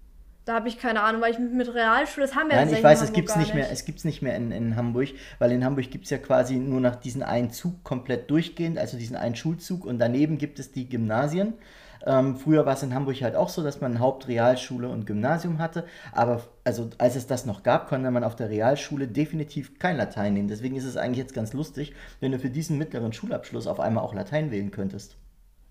Da 0.44 0.54
habe 0.54 0.68
ich 0.68 0.78
keine 0.78 1.02
Ahnung, 1.02 1.22
weil 1.22 1.32
ich 1.32 1.40
mit 1.40 1.74
Realschule, 1.74 2.24
das 2.24 2.36
haben 2.36 2.48
wir 2.48 2.56
Nein, 2.56 2.72
ich 2.72 2.82
weiß, 2.82 3.02
es 3.02 3.12
gibt 3.12 3.30
es 3.30 3.36
nicht 3.36 3.52
mehr, 3.52 3.68
es 3.72 3.84
gibt's 3.84 4.04
nicht 4.04 4.22
mehr 4.22 4.36
in, 4.36 4.52
in 4.52 4.76
Hamburg, 4.76 5.08
weil 5.40 5.50
in 5.50 5.64
Hamburg 5.64 5.90
gibt 5.90 6.04
es 6.04 6.10
ja 6.10 6.18
quasi 6.18 6.54
nur 6.54 6.80
noch 6.80 6.94
diesen 6.94 7.24
einen 7.24 7.50
Zug 7.50 7.82
komplett 7.82 8.30
durchgehend, 8.30 8.78
also 8.78 8.96
diesen 8.96 9.16
einen 9.16 9.34
Schulzug 9.34 9.84
und 9.84 9.98
daneben 9.98 10.38
gibt 10.38 10.60
es 10.60 10.70
die 10.70 10.88
Gymnasien. 10.88 11.54
Ähm, 12.06 12.36
früher 12.36 12.64
war 12.64 12.74
es 12.74 12.84
in 12.84 12.94
Hamburg 12.94 13.20
halt 13.22 13.34
auch 13.34 13.48
so, 13.48 13.64
dass 13.64 13.80
man 13.80 13.98
Hauptrealschule 13.98 14.88
und 14.88 15.04
Gymnasium 15.04 15.58
hatte, 15.58 15.84
aber 16.12 16.44
also 16.62 16.90
als 16.98 17.16
es 17.16 17.26
das 17.26 17.44
noch 17.44 17.64
gab, 17.64 17.88
konnte 17.88 18.08
man 18.12 18.22
auf 18.22 18.36
der 18.36 18.48
Realschule 18.48 19.08
definitiv 19.08 19.80
kein 19.80 19.96
Latein 19.96 20.34
nehmen. 20.34 20.46
Deswegen 20.46 20.76
ist 20.76 20.84
es 20.84 20.96
eigentlich 20.96 21.18
jetzt 21.18 21.34
ganz 21.34 21.54
lustig, 21.54 21.92
wenn 22.20 22.30
du 22.30 22.38
für 22.38 22.50
diesen 22.50 22.78
mittleren 22.78 23.12
Schulabschluss 23.12 23.66
auf 23.66 23.80
einmal 23.80 24.04
auch 24.04 24.14
Latein 24.14 24.52
wählen 24.52 24.70
könntest. 24.70 25.16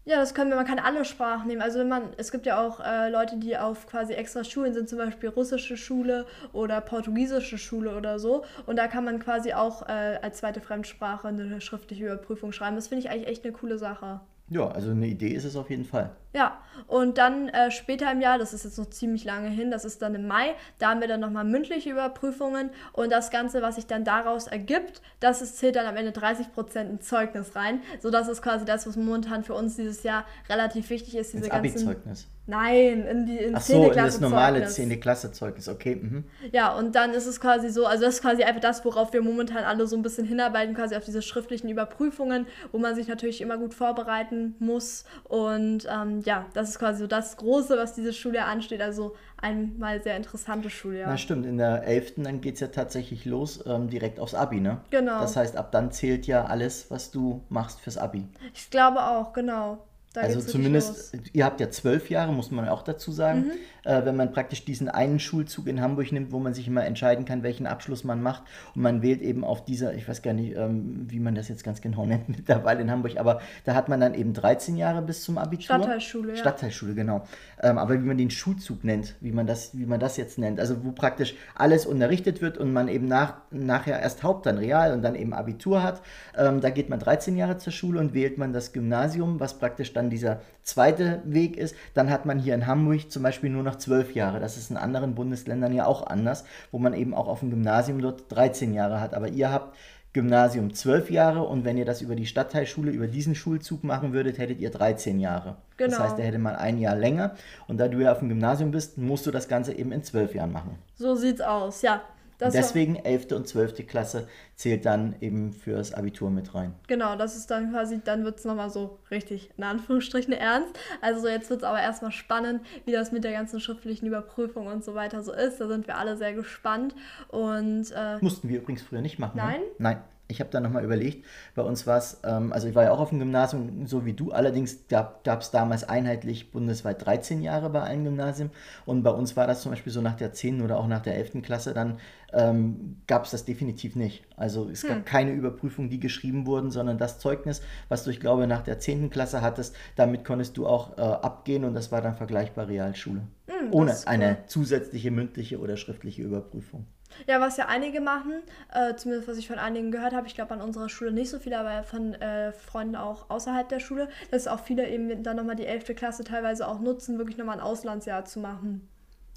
Ja, 0.08 0.18
das 0.18 0.36
können 0.36 0.52
wir, 0.52 0.56
man 0.56 0.68
kann 0.68 0.78
alle 0.78 1.04
Sprachen 1.04 1.48
nehmen. 1.48 1.64
Also 1.64 1.80
wenn 1.80 1.90
man, 1.90 2.04
es 2.18 2.32
gibt 2.32 2.46
ja 2.46 2.64
auch 2.64 2.80
äh, 2.80 3.10
Leute, 3.10 3.38
die 3.38 3.58
auf 3.58 3.88
quasi 3.88 4.14
extra 4.14 4.44
Schulen 4.44 4.72
sind, 4.72 4.88
zum 4.88 5.00
Beispiel 5.00 5.30
russische 5.30 5.78
Schule 5.78 6.28
oder 6.54 6.80
portugiesische 6.80 7.58
Schule 7.58 7.98
oder 7.98 8.20
so. 8.20 8.46
Und 8.68 8.76
da 8.76 8.86
kann 8.86 9.04
man 9.04 9.18
quasi 9.18 9.54
auch 9.54 9.82
äh, 9.90 10.20
als 10.22 10.38
zweite 10.38 10.62
Fremdsprache 10.62 11.28
eine 11.28 11.60
schriftliche 11.60 12.06
Überprüfung 12.06 12.52
schreiben. 12.52 12.76
Das 12.76 12.88
finde 12.88 13.04
ich 13.04 13.10
eigentlich 13.10 13.28
echt 13.28 13.44
eine 13.46 13.54
coole 13.54 13.80
Sache. 13.80 14.20
Ja, 14.50 14.68
also 14.68 14.92
eine 14.92 15.08
Idee 15.08 15.30
ist 15.30 15.44
es 15.44 15.56
auf 15.56 15.72
jeden 15.72 15.86
Fall. 15.86 16.12
Ja, 16.36 16.60
und 16.88 17.18
dann 17.18 17.48
äh, 17.48 17.72
später 17.72 18.12
im 18.12 18.20
Jahr, 18.20 18.38
das 18.38 18.54
ist 18.54 18.66
jetzt 18.66 18.78
noch 18.78 18.90
ziemlich 18.90 19.24
lange 19.24 19.48
hin, 19.48 19.72
das 19.72 19.86
ist 19.86 20.02
dann 20.02 20.16
im 20.16 20.28
Mai, 20.28 20.54
da 20.80 20.90
haben 20.90 21.00
wir 21.00 21.08
dann 21.08 21.22
nochmal 21.22 21.46
mündliche 21.46 21.90
Überprüfungen 21.90 22.72
und 22.92 23.10
das 23.10 23.32
Ganze, 23.32 23.62
was 23.62 23.76
sich 23.76 23.88
dann 23.88 24.04
daraus 24.04 24.48
ergibt, 24.48 25.02
das 25.22 25.42
ist, 25.42 25.58
zählt 25.58 25.78
dann 25.78 25.86
am 25.86 25.96
Ende 25.96 26.12
30% 26.12 26.82
ins 26.90 27.08
Zeugnis 27.08 27.56
rein. 27.56 27.80
So, 28.02 28.12
das 28.12 28.28
ist 28.28 28.42
quasi 28.42 28.66
das, 28.66 28.86
was 28.86 28.98
momentan 28.98 29.46
für 29.46 29.54
uns 29.54 29.78
dieses 29.78 30.04
Jahr 30.04 30.26
relativ 30.50 30.90
wichtig 30.90 31.16
ist. 31.16 31.32
Diese 31.32 31.46
ins 31.46 31.54
Abi-Zeugnis. 31.54 32.28
Nein, 32.48 33.08
in 33.08 33.26
die 33.26 33.38
in 33.38 33.56
Ach 33.56 33.62
so, 33.62 33.90
in 33.90 33.98
das 33.98 34.20
normale 34.20 34.68
10. 34.68 35.00
Klasse 35.00 35.32
Zeugnis, 35.32 35.68
okay. 35.68 35.96
Mhm. 35.96 36.26
Ja, 36.52 36.76
und 36.76 36.94
dann 36.94 37.12
ist 37.16 37.26
es 37.26 37.42
quasi 37.42 37.70
so, 37.70 37.88
also 37.88 38.06
das 38.06 38.16
ist 38.16 38.22
quasi 38.22 38.44
einfach 38.44 38.62
das, 38.62 38.86
worauf 38.86 39.14
wir 39.14 39.24
momentan 39.24 39.64
alle 39.64 39.88
so 39.88 39.96
ein 39.96 40.04
bisschen 40.04 40.28
hinarbeiten, 40.28 40.76
quasi 40.76 40.96
auf 40.96 41.04
diese 41.04 41.24
schriftlichen 41.24 41.70
Überprüfungen, 41.70 42.46
wo 42.72 42.78
man 42.78 42.94
sich 42.94 43.08
natürlich 43.08 43.42
immer 43.42 43.58
gut 43.58 43.74
vorbereiten 43.74 44.54
muss. 44.60 45.06
Und 45.24 45.88
ähm, 45.92 46.22
ja, 46.26 46.46
das 46.54 46.70
ist 46.70 46.80
quasi 46.80 47.00
so 47.00 47.08
das 47.08 47.38
Große, 47.38 47.78
was 47.78 47.94
dieses 47.94 48.18
Schuljahr 48.18 48.48
ansteht. 48.48 48.82
Also 48.82 49.16
ein 49.38 49.78
mal 49.78 50.02
sehr 50.02 50.18
interessantes 50.18 50.74
Schuljahr. 50.74 51.10
Na 51.10 51.18
stimmt, 51.18 51.46
in 51.46 51.58
der 51.58 51.84
11. 51.84 52.14
dann 52.18 52.42
geht 52.42 52.56
es 52.56 52.62
ja 52.62 52.68
tatsächlich 52.68 53.26
los, 53.26 53.64
ähm, 53.66 53.90
direkt 53.90 54.20
aufs 54.20 54.34
Abi, 54.34 54.60
ne? 54.60 54.82
Genau. 54.90 55.20
Das 55.20 55.36
heißt, 55.36 55.56
ab 55.56 55.72
dann 55.72 55.92
zählt 55.92 56.28
ja 56.28 56.46
alles, 56.46 56.90
was 56.90 57.12
du 57.12 57.44
machst 57.50 57.80
fürs 57.80 57.98
Abi. 57.98 58.28
Ich 58.54 58.70
glaube 58.70 59.04
auch, 59.04 59.34
genau. 59.34 59.86
Da 60.16 60.22
also 60.22 60.40
zumindest, 60.40 61.18
ihr 61.34 61.44
habt 61.44 61.60
ja 61.60 61.70
zwölf 61.70 62.10
Jahre, 62.10 62.32
muss 62.32 62.50
man 62.50 62.70
auch 62.70 62.84
dazu 62.84 63.12
sagen, 63.12 63.48
mhm. 63.48 63.52
äh, 63.84 64.06
wenn 64.06 64.16
man 64.16 64.32
praktisch 64.32 64.64
diesen 64.64 64.88
einen 64.88 65.20
Schulzug 65.20 65.68
in 65.68 65.82
Hamburg 65.82 66.10
nimmt, 66.14 66.32
wo 66.32 66.40
man 66.40 66.54
sich 66.54 66.68
immer 66.68 66.86
entscheiden 66.86 67.26
kann, 67.26 67.44
welchen 67.44 67.68
Abschluss 67.68 68.06
man 68.06 68.22
macht. 68.22 68.44
Und 68.76 68.82
man 68.82 69.02
wählt 69.02 69.22
eben 69.22 69.44
auf 69.44 69.66
dieser, 69.66 69.94
ich 69.94 70.08
weiß 70.08 70.22
gar 70.22 70.34
nicht, 70.34 70.56
ähm, 70.56 71.06
wie 71.10 71.20
man 71.20 71.36
das 71.36 71.50
jetzt 71.50 71.66
ganz 71.66 71.82
genau 71.82 72.06
nennt 72.06 72.30
mittlerweile 72.30 72.82
in 72.82 72.90
Hamburg, 72.90 73.18
aber 73.18 73.42
da 73.66 73.76
hat 73.76 73.90
man 73.90 74.00
dann 74.00 74.14
eben 74.14 74.34
13 74.34 74.78
Jahre 74.78 75.02
bis 75.02 75.22
zum 75.22 75.38
Abitur. 75.38 75.66
Stadtteilschule, 75.66 76.30
ja. 76.30 76.38
Stadtteilschule, 76.38 76.96
genau. 76.96 77.26
Ähm, 77.62 77.78
aber 77.78 77.96
wie 77.96 78.06
man 78.06 78.18
den 78.18 78.30
Schulzug 78.30 78.86
nennt, 78.86 79.16
wie 79.20 79.34
man, 79.34 79.48
das, 79.48 79.78
wie 79.78 79.86
man 79.86 80.00
das 80.00 80.16
jetzt 80.16 80.38
nennt, 80.38 80.62
also 80.62 80.86
wo 80.86 80.94
praktisch 80.94 81.36
alles 81.56 81.86
unterrichtet 81.86 82.42
wird 82.42 82.58
und 82.58 82.72
man 82.72 82.88
eben 82.88 83.08
nach, 83.08 83.34
nachher 83.52 84.00
erst 84.00 84.24
Haupt, 84.24 84.46
dann 84.46 84.58
Real 84.58 84.94
und 84.94 85.02
dann 85.02 85.16
eben 85.16 85.34
Abitur 85.34 85.84
hat, 85.84 86.02
ähm, 86.38 86.62
da 86.62 86.70
geht 86.70 86.90
man 86.90 87.00
13 87.00 87.36
Jahre 87.36 87.58
zur 87.58 87.74
Schule 87.74 88.00
und 88.00 88.14
wählt 88.14 88.38
man 88.38 88.54
das 88.54 88.72
Gymnasium, 88.72 89.42
was 89.42 89.60
praktisch 89.60 89.92
dann 89.92 90.05
dieser 90.10 90.42
zweite 90.64 91.22
Weg 91.26 91.58
ist, 91.58 91.76
dann 91.94 92.10
hat 92.10 92.26
man 92.26 92.40
hier 92.40 92.56
in 92.56 92.68
Hamburg 92.68 93.12
zum 93.12 93.24
Beispiel 93.24 93.50
nur 93.50 93.64
noch 93.64 93.76
zwölf 93.76 94.16
Jahre. 94.16 94.40
Das 94.40 94.58
ist 94.58 94.72
in 94.72 94.78
anderen 94.78 95.16
Bundesländern 95.16 95.74
ja 95.74 95.86
auch 95.86 96.08
anders, 96.08 96.46
wo 96.72 96.80
man 96.80 96.94
eben 96.94 97.14
auch 97.14 97.28
auf 97.28 97.40
dem 97.40 97.50
Gymnasium 97.50 98.02
dort 98.02 98.24
13 98.30 98.74
Jahre 98.74 99.00
hat. 99.02 99.14
Aber 99.14 99.30
ihr 99.30 99.52
habt 99.52 99.76
Gymnasium 100.16 100.74
zwölf 100.74 101.12
Jahre 101.12 101.44
und 101.44 101.66
wenn 101.66 101.78
ihr 101.78 101.84
das 101.84 102.02
über 102.02 102.16
die 102.16 102.26
Stadtteilschule, 102.26 102.90
über 102.90 103.08
diesen 103.08 103.36
Schulzug 103.36 103.84
machen 103.84 104.14
würdet, 104.14 104.38
hättet 104.38 104.62
ihr 104.62 104.72
13 104.72 105.20
Jahre. 105.20 105.58
Genau. 105.76 105.92
Das 105.92 106.00
heißt, 106.00 106.20
er 106.20 106.26
hätte 106.26 106.40
mal 106.40 106.56
ein 106.56 106.78
Jahr 106.78 106.96
länger 106.96 107.36
und 107.68 107.78
da 107.78 107.90
du 107.90 108.00
ja 108.00 108.14
auf 108.14 108.20
dem 108.20 108.30
Gymnasium 108.30 108.72
bist, 108.72 108.98
musst 108.98 109.26
du 109.26 109.32
das 109.32 109.50
Ganze 109.50 109.74
eben 109.74 109.92
in 109.92 110.04
zwölf 110.04 110.34
Jahren 110.34 110.54
machen. 110.54 110.78
So 110.96 111.16
sieht's 111.16 111.42
aus, 111.42 111.82
ja. 111.82 112.02
Das 112.38 112.54
Deswegen 112.54 112.96
11. 112.96 113.32
und 113.32 113.48
12. 113.48 113.88
Klasse 113.88 114.28
zählt 114.56 114.86
dann 114.86 115.16
eben 115.22 115.54
fürs 115.54 115.94
Abitur 115.94 116.30
mit 116.30 116.54
rein. 116.54 116.74
Genau, 116.88 117.16
das 117.16 117.36
ist 117.36 117.50
dann 117.50 117.72
quasi, 117.72 118.02
dann 118.04 118.24
wird 118.24 118.40
es 118.40 118.46
nochmal 118.46 118.70
so 118.70 119.00
richtig 119.12 119.52
in 119.58 119.64
Anführungsstrichen 119.64 120.34
ernst. 120.34 120.78
Also 121.02 121.28
jetzt 121.28 121.50
wird 121.50 121.62
es 121.62 121.66
aber 121.66 121.82
erstmal 121.82 122.12
spannend, 122.12 122.62
wie 122.86 122.92
das 122.92 123.12
mit 123.12 123.24
der 123.24 123.32
ganzen 123.32 123.60
schriftlichen 123.60 124.08
Überprüfung 124.08 124.68
und 124.68 124.84
so 124.84 124.96
weiter 124.96 125.24
so 125.24 125.34
ist. 125.34 125.60
Da 125.60 125.68
sind 125.68 125.88
wir 125.88 125.98
alle 125.98 126.18
sehr 126.18 126.34
gespannt. 126.34 126.96
Und, 127.30 127.92
äh, 127.96 128.18
Mussten 128.22 128.50
wir 128.50 128.60
übrigens 128.60 128.82
früher 128.82 129.02
nicht 129.02 129.20
machen. 129.20 129.38
Ne? 129.38 129.44
Nein? 129.44 129.62
Ne? 129.62 129.68
Nein. 129.80 129.98
Ich 130.28 130.40
habe 130.40 130.50
da 130.50 130.60
nochmal 130.60 130.84
überlegt, 130.84 131.26
bei 131.54 131.62
uns 131.62 131.86
war 131.86 131.98
es, 131.98 132.20
ähm, 132.24 132.52
also 132.52 132.68
ich 132.68 132.76
war 132.76 132.84
ja 132.84 132.92
auch 132.92 133.00
auf 133.00 133.10
dem 133.10 133.20
Gymnasium, 133.20 133.86
so 133.86 134.06
wie 134.06 134.14
du, 134.14 134.32
allerdings 134.32 134.88
gab 134.88 135.26
es 135.26 135.52
damals 135.52 135.84
einheitlich 135.84 136.52
bundesweit 136.52 137.06
13 137.06 137.42
Jahre 137.44 137.70
bei 137.70 137.82
allen 137.82 138.04
Gymnasien 138.04 138.50
und 138.86 139.04
bei 139.04 139.12
uns 139.12 139.38
war 139.38 139.46
das 139.46 139.62
zum 139.62 139.72
Beispiel 139.72 139.94
so 139.94 140.02
nach 140.02 140.16
der 140.16 140.34
10. 140.34 140.62
oder 140.62 140.80
auch 140.80 140.88
nach 140.88 141.02
der 141.02 141.16
11. 141.16 141.44
Klasse 141.44 141.74
dann, 141.74 142.00
ähm, 142.34 142.98
gab 143.08 143.26
es 143.26 143.32
das 143.32 143.46
definitiv 143.46 143.96
nicht. 143.96 144.26
Also 144.36 144.70
es 144.70 144.84
hm. 144.84 144.90
gab 144.90 145.06
keine 145.06 145.32
Überprüfung, 145.32 145.90
die 145.90 146.00
geschrieben 146.00 146.46
wurden, 146.46 146.72
sondern 146.72 146.98
das 146.98 147.20
Zeugnis, 147.20 147.62
was 147.88 148.04
du, 148.04 148.10
ich 148.10 148.20
glaube, 148.20 148.48
nach 148.48 148.62
der 148.62 148.80
10. 148.80 149.10
Klasse 149.10 149.42
hattest, 149.42 149.76
damit 149.96 150.26
konntest 150.26 150.58
du 150.58 150.68
auch 150.68 150.98
äh, 150.98 151.02
abgehen 151.02 151.64
und 151.64 151.74
das 151.74 151.92
war 151.92 152.02
dann 152.02 152.16
vergleichbar 152.16 152.68
Realschule. 152.68 153.22
Hm, 153.48 153.70
Ohne 153.72 153.92
cool. 153.92 153.98
eine 154.06 154.38
zusätzliche 154.48 155.12
mündliche 155.12 155.60
oder 155.60 155.78
schriftliche 155.78 156.24
Überprüfung. 156.24 156.88
Ja, 157.28 157.40
was 157.42 157.58
ja 157.58 157.68
einige 157.68 158.02
machen, 158.02 158.42
äh, 158.74 158.96
zumindest 158.96 159.28
was 159.28 159.38
ich 159.38 159.48
von 159.48 159.60
einigen 159.60 159.92
gehört 159.92 160.14
habe, 160.14 160.28
ich 160.28 160.36
glaube 160.36 160.54
an 160.54 160.62
unserer 160.62 160.90
Schule 160.90 161.12
nicht 161.12 161.30
so 161.30 161.40
viele, 161.40 161.58
aber 161.58 161.84
von 161.84 162.14
äh, 162.16 162.52
Freunden 162.52 162.96
auch 162.96 163.30
außerhalb 163.30 163.68
der 163.70 163.80
Schule, 163.80 164.10
dass 164.32 164.48
auch 164.48 164.60
viele 164.60 164.88
eben 164.90 165.24
dann 165.24 165.38
nochmal 165.38 165.56
die 165.56 165.66
11. 165.66 165.96
Klasse 165.96 166.24
teilweise 166.24 166.68
auch 166.68 166.80
nutzen, 166.80 167.18
wirklich 167.18 167.38
nochmal 167.38 167.58
ein 167.58 167.64
Auslandsjahr 167.64 168.26
zu 168.26 168.40
machen. 168.40 168.88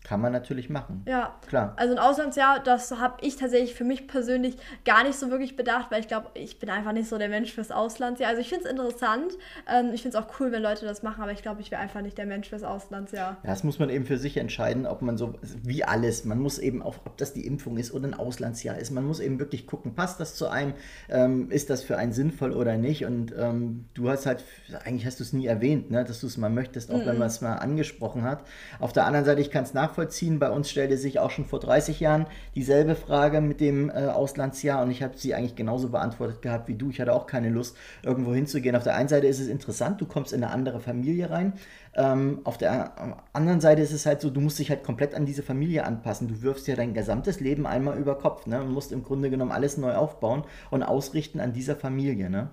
Kann 0.08 0.22
man 0.22 0.32
natürlich 0.32 0.70
machen. 0.70 1.02
Ja, 1.06 1.34
klar. 1.48 1.74
Also 1.76 1.94
ein 1.94 1.98
Auslandsjahr, 1.98 2.60
das 2.60 2.92
habe 2.92 3.18
ich 3.20 3.36
tatsächlich 3.36 3.74
für 3.74 3.84
mich 3.84 4.08
persönlich 4.08 4.56
gar 4.86 5.04
nicht 5.04 5.18
so 5.18 5.30
wirklich 5.30 5.54
bedacht, 5.54 5.90
weil 5.90 6.00
ich 6.00 6.08
glaube, 6.08 6.28
ich 6.32 6.58
bin 6.58 6.70
einfach 6.70 6.92
nicht 6.92 7.10
so 7.10 7.18
der 7.18 7.28
Mensch 7.28 7.52
fürs 7.52 7.70
Auslandsjahr. 7.70 8.30
Also 8.30 8.40
ich 8.40 8.48
finde 8.48 8.64
es 8.64 8.70
interessant. 8.70 9.36
Ähm, 9.70 9.90
ich 9.92 10.00
finde 10.00 10.16
es 10.16 10.24
auch 10.24 10.40
cool, 10.40 10.50
wenn 10.50 10.62
Leute 10.62 10.86
das 10.86 11.02
machen, 11.02 11.22
aber 11.22 11.32
ich 11.32 11.42
glaube, 11.42 11.60
ich 11.60 11.70
wäre 11.70 11.82
einfach 11.82 12.00
nicht 12.00 12.16
der 12.16 12.24
Mensch 12.24 12.48
fürs 12.48 12.62
Auslandsjahr. 12.62 13.36
Ja, 13.42 13.50
das 13.50 13.64
muss 13.64 13.78
man 13.78 13.90
eben 13.90 14.06
für 14.06 14.16
sich 14.16 14.38
entscheiden, 14.38 14.86
ob 14.86 15.02
man 15.02 15.18
so, 15.18 15.34
wie 15.62 15.84
alles, 15.84 16.24
man 16.24 16.38
muss 16.38 16.58
eben 16.58 16.80
auch, 16.82 16.94
ob 17.04 17.18
das 17.18 17.34
die 17.34 17.46
Impfung 17.46 17.76
ist 17.76 17.92
oder 17.92 18.08
ein 18.08 18.14
Auslandsjahr 18.14 18.78
ist. 18.78 18.90
Man 18.90 19.04
muss 19.04 19.20
eben 19.20 19.38
wirklich 19.38 19.66
gucken, 19.66 19.94
passt 19.94 20.20
das 20.20 20.36
zu 20.36 20.48
einem, 20.48 20.72
ähm, 21.10 21.50
ist 21.50 21.68
das 21.68 21.82
für 21.82 21.98
einen 21.98 22.12
sinnvoll 22.12 22.52
oder 22.52 22.78
nicht. 22.78 23.04
Und 23.04 23.34
ähm, 23.38 23.84
du 23.92 24.08
hast 24.08 24.24
halt, 24.24 24.42
eigentlich 24.86 25.04
hast 25.04 25.20
du 25.20 25.24
es 25.24 25.34
nie 25.34 25.44
erwähnt, 25.44 25.90
ne, 25.90 26.02
dass 26.02 26.22
du 26.22 26.28
es 26.28 26.38
mal 26.38 26.48
möchtest, 26.48 26.90
auch 26.90 26.94
mm 26.94 27.00
-mm. 27.00 27.06
wenn 27.06 27.18
man 27.18 27.28
es 27.28 27.42
mal 27.42 27.56
angesprochen 27.56 28.22
hat. 28.22 28.40
Auf 28.80 28.94
der 28.94 29.04
anderen 29.04 29.26
Seite, 29.26 29.42
ich 29.42 29.50
kann 29.50 29.64
es 29.64 29.74
nachvollziehen 29.74 29.97
nachvollziehen. 29.98 30.38
Bei 30.38 30.50
uns 30.50 30.70
stellte 30.70 30.96
sich 30.96 31.18
auch 31.18 31.30
schon 31.30 31.44
vor 31.44 31.60
30 31.60 32.00
Jahren 32.00 32.26
dieselbe 32.54 32.94
Frage 32.94 33.40
mit 33.40 33.60
dem 33.60 33.90
äh, 33.90 34.06
Auslandsjahr 34.06 34.82
und 34.82 34.90
ich 34.90 35.02
habe 35.02 35.16
sie 35.16 35.34
eigentlich 35.34 35.56
genauso 35.56 35.88
beantwortet 35.88 36.40
gehabt 36.42 36.68
wie 36.68 36.74
du. 36.74 36.90
Ich 36.90 37.00
hatte 37.00 37.12
auch 37.12 37.26
keine 37.26 37.50
Lust, 37.50 37.76
irgendwo 38.02 38.32
hinzugehen. 38.32 38.76
Auf 38.76 38.84
der 38.84 38.94
einen 38.94 39.08
Seite 39.08 39.26
ist 39.26 39.40
es 39.40 39.48
interessant, 39.48 40.00
du 40.00 40.06
kommst 40.06 40.32
in 40.32 40.44
eine 40.44 40.52
andere 40.52 40.80
Familie 40.80 41.30
rein. 41.30 41.54
Ähm, 41.94 42.40
auf 42.44 42.58
der 42.58 42.92
anderen 43.32 43.60
Seite 43.60 43.82
ist 43.82 43.92
es 43.92 44.06
halt 44.06 44.20
so, 44.20 44.30
du 44.30 44.40
musst 44.40 44.58
dich 44.58 44.70
halt 44.70 44.84
komplett 44.84 45.14
an 45.14 45.26
diese 45.26 45.42
Familie 45.42 45.84
anpassen. 45.84 46.28
Du 46.28 46.42
wirfst 46.42 46.68
ja 46.68 46.76
dein 46.76 46.94
gesamtes 46.94 47.40
Leben 47.40 47.66
einmal 47.66 47.98
über 47.98 48.16
Kopf 48.16 48.46
ne? 48.46 48.60
und 48.60 48.70
musst 48.70 48.92
im 48.92 49.02
Grunde 49.02 49.30
genommen 49.30 49.52
alles 49.52 49.76
neu 49.76 49.94
aufbauen 49.94 50.44
und 50.70 50.82
ausrichten 50.82 51.40
an 51.40 51.52
dieser 51.52 51.74
Familie. 51.74 52.30
Ne? 52.30 52.50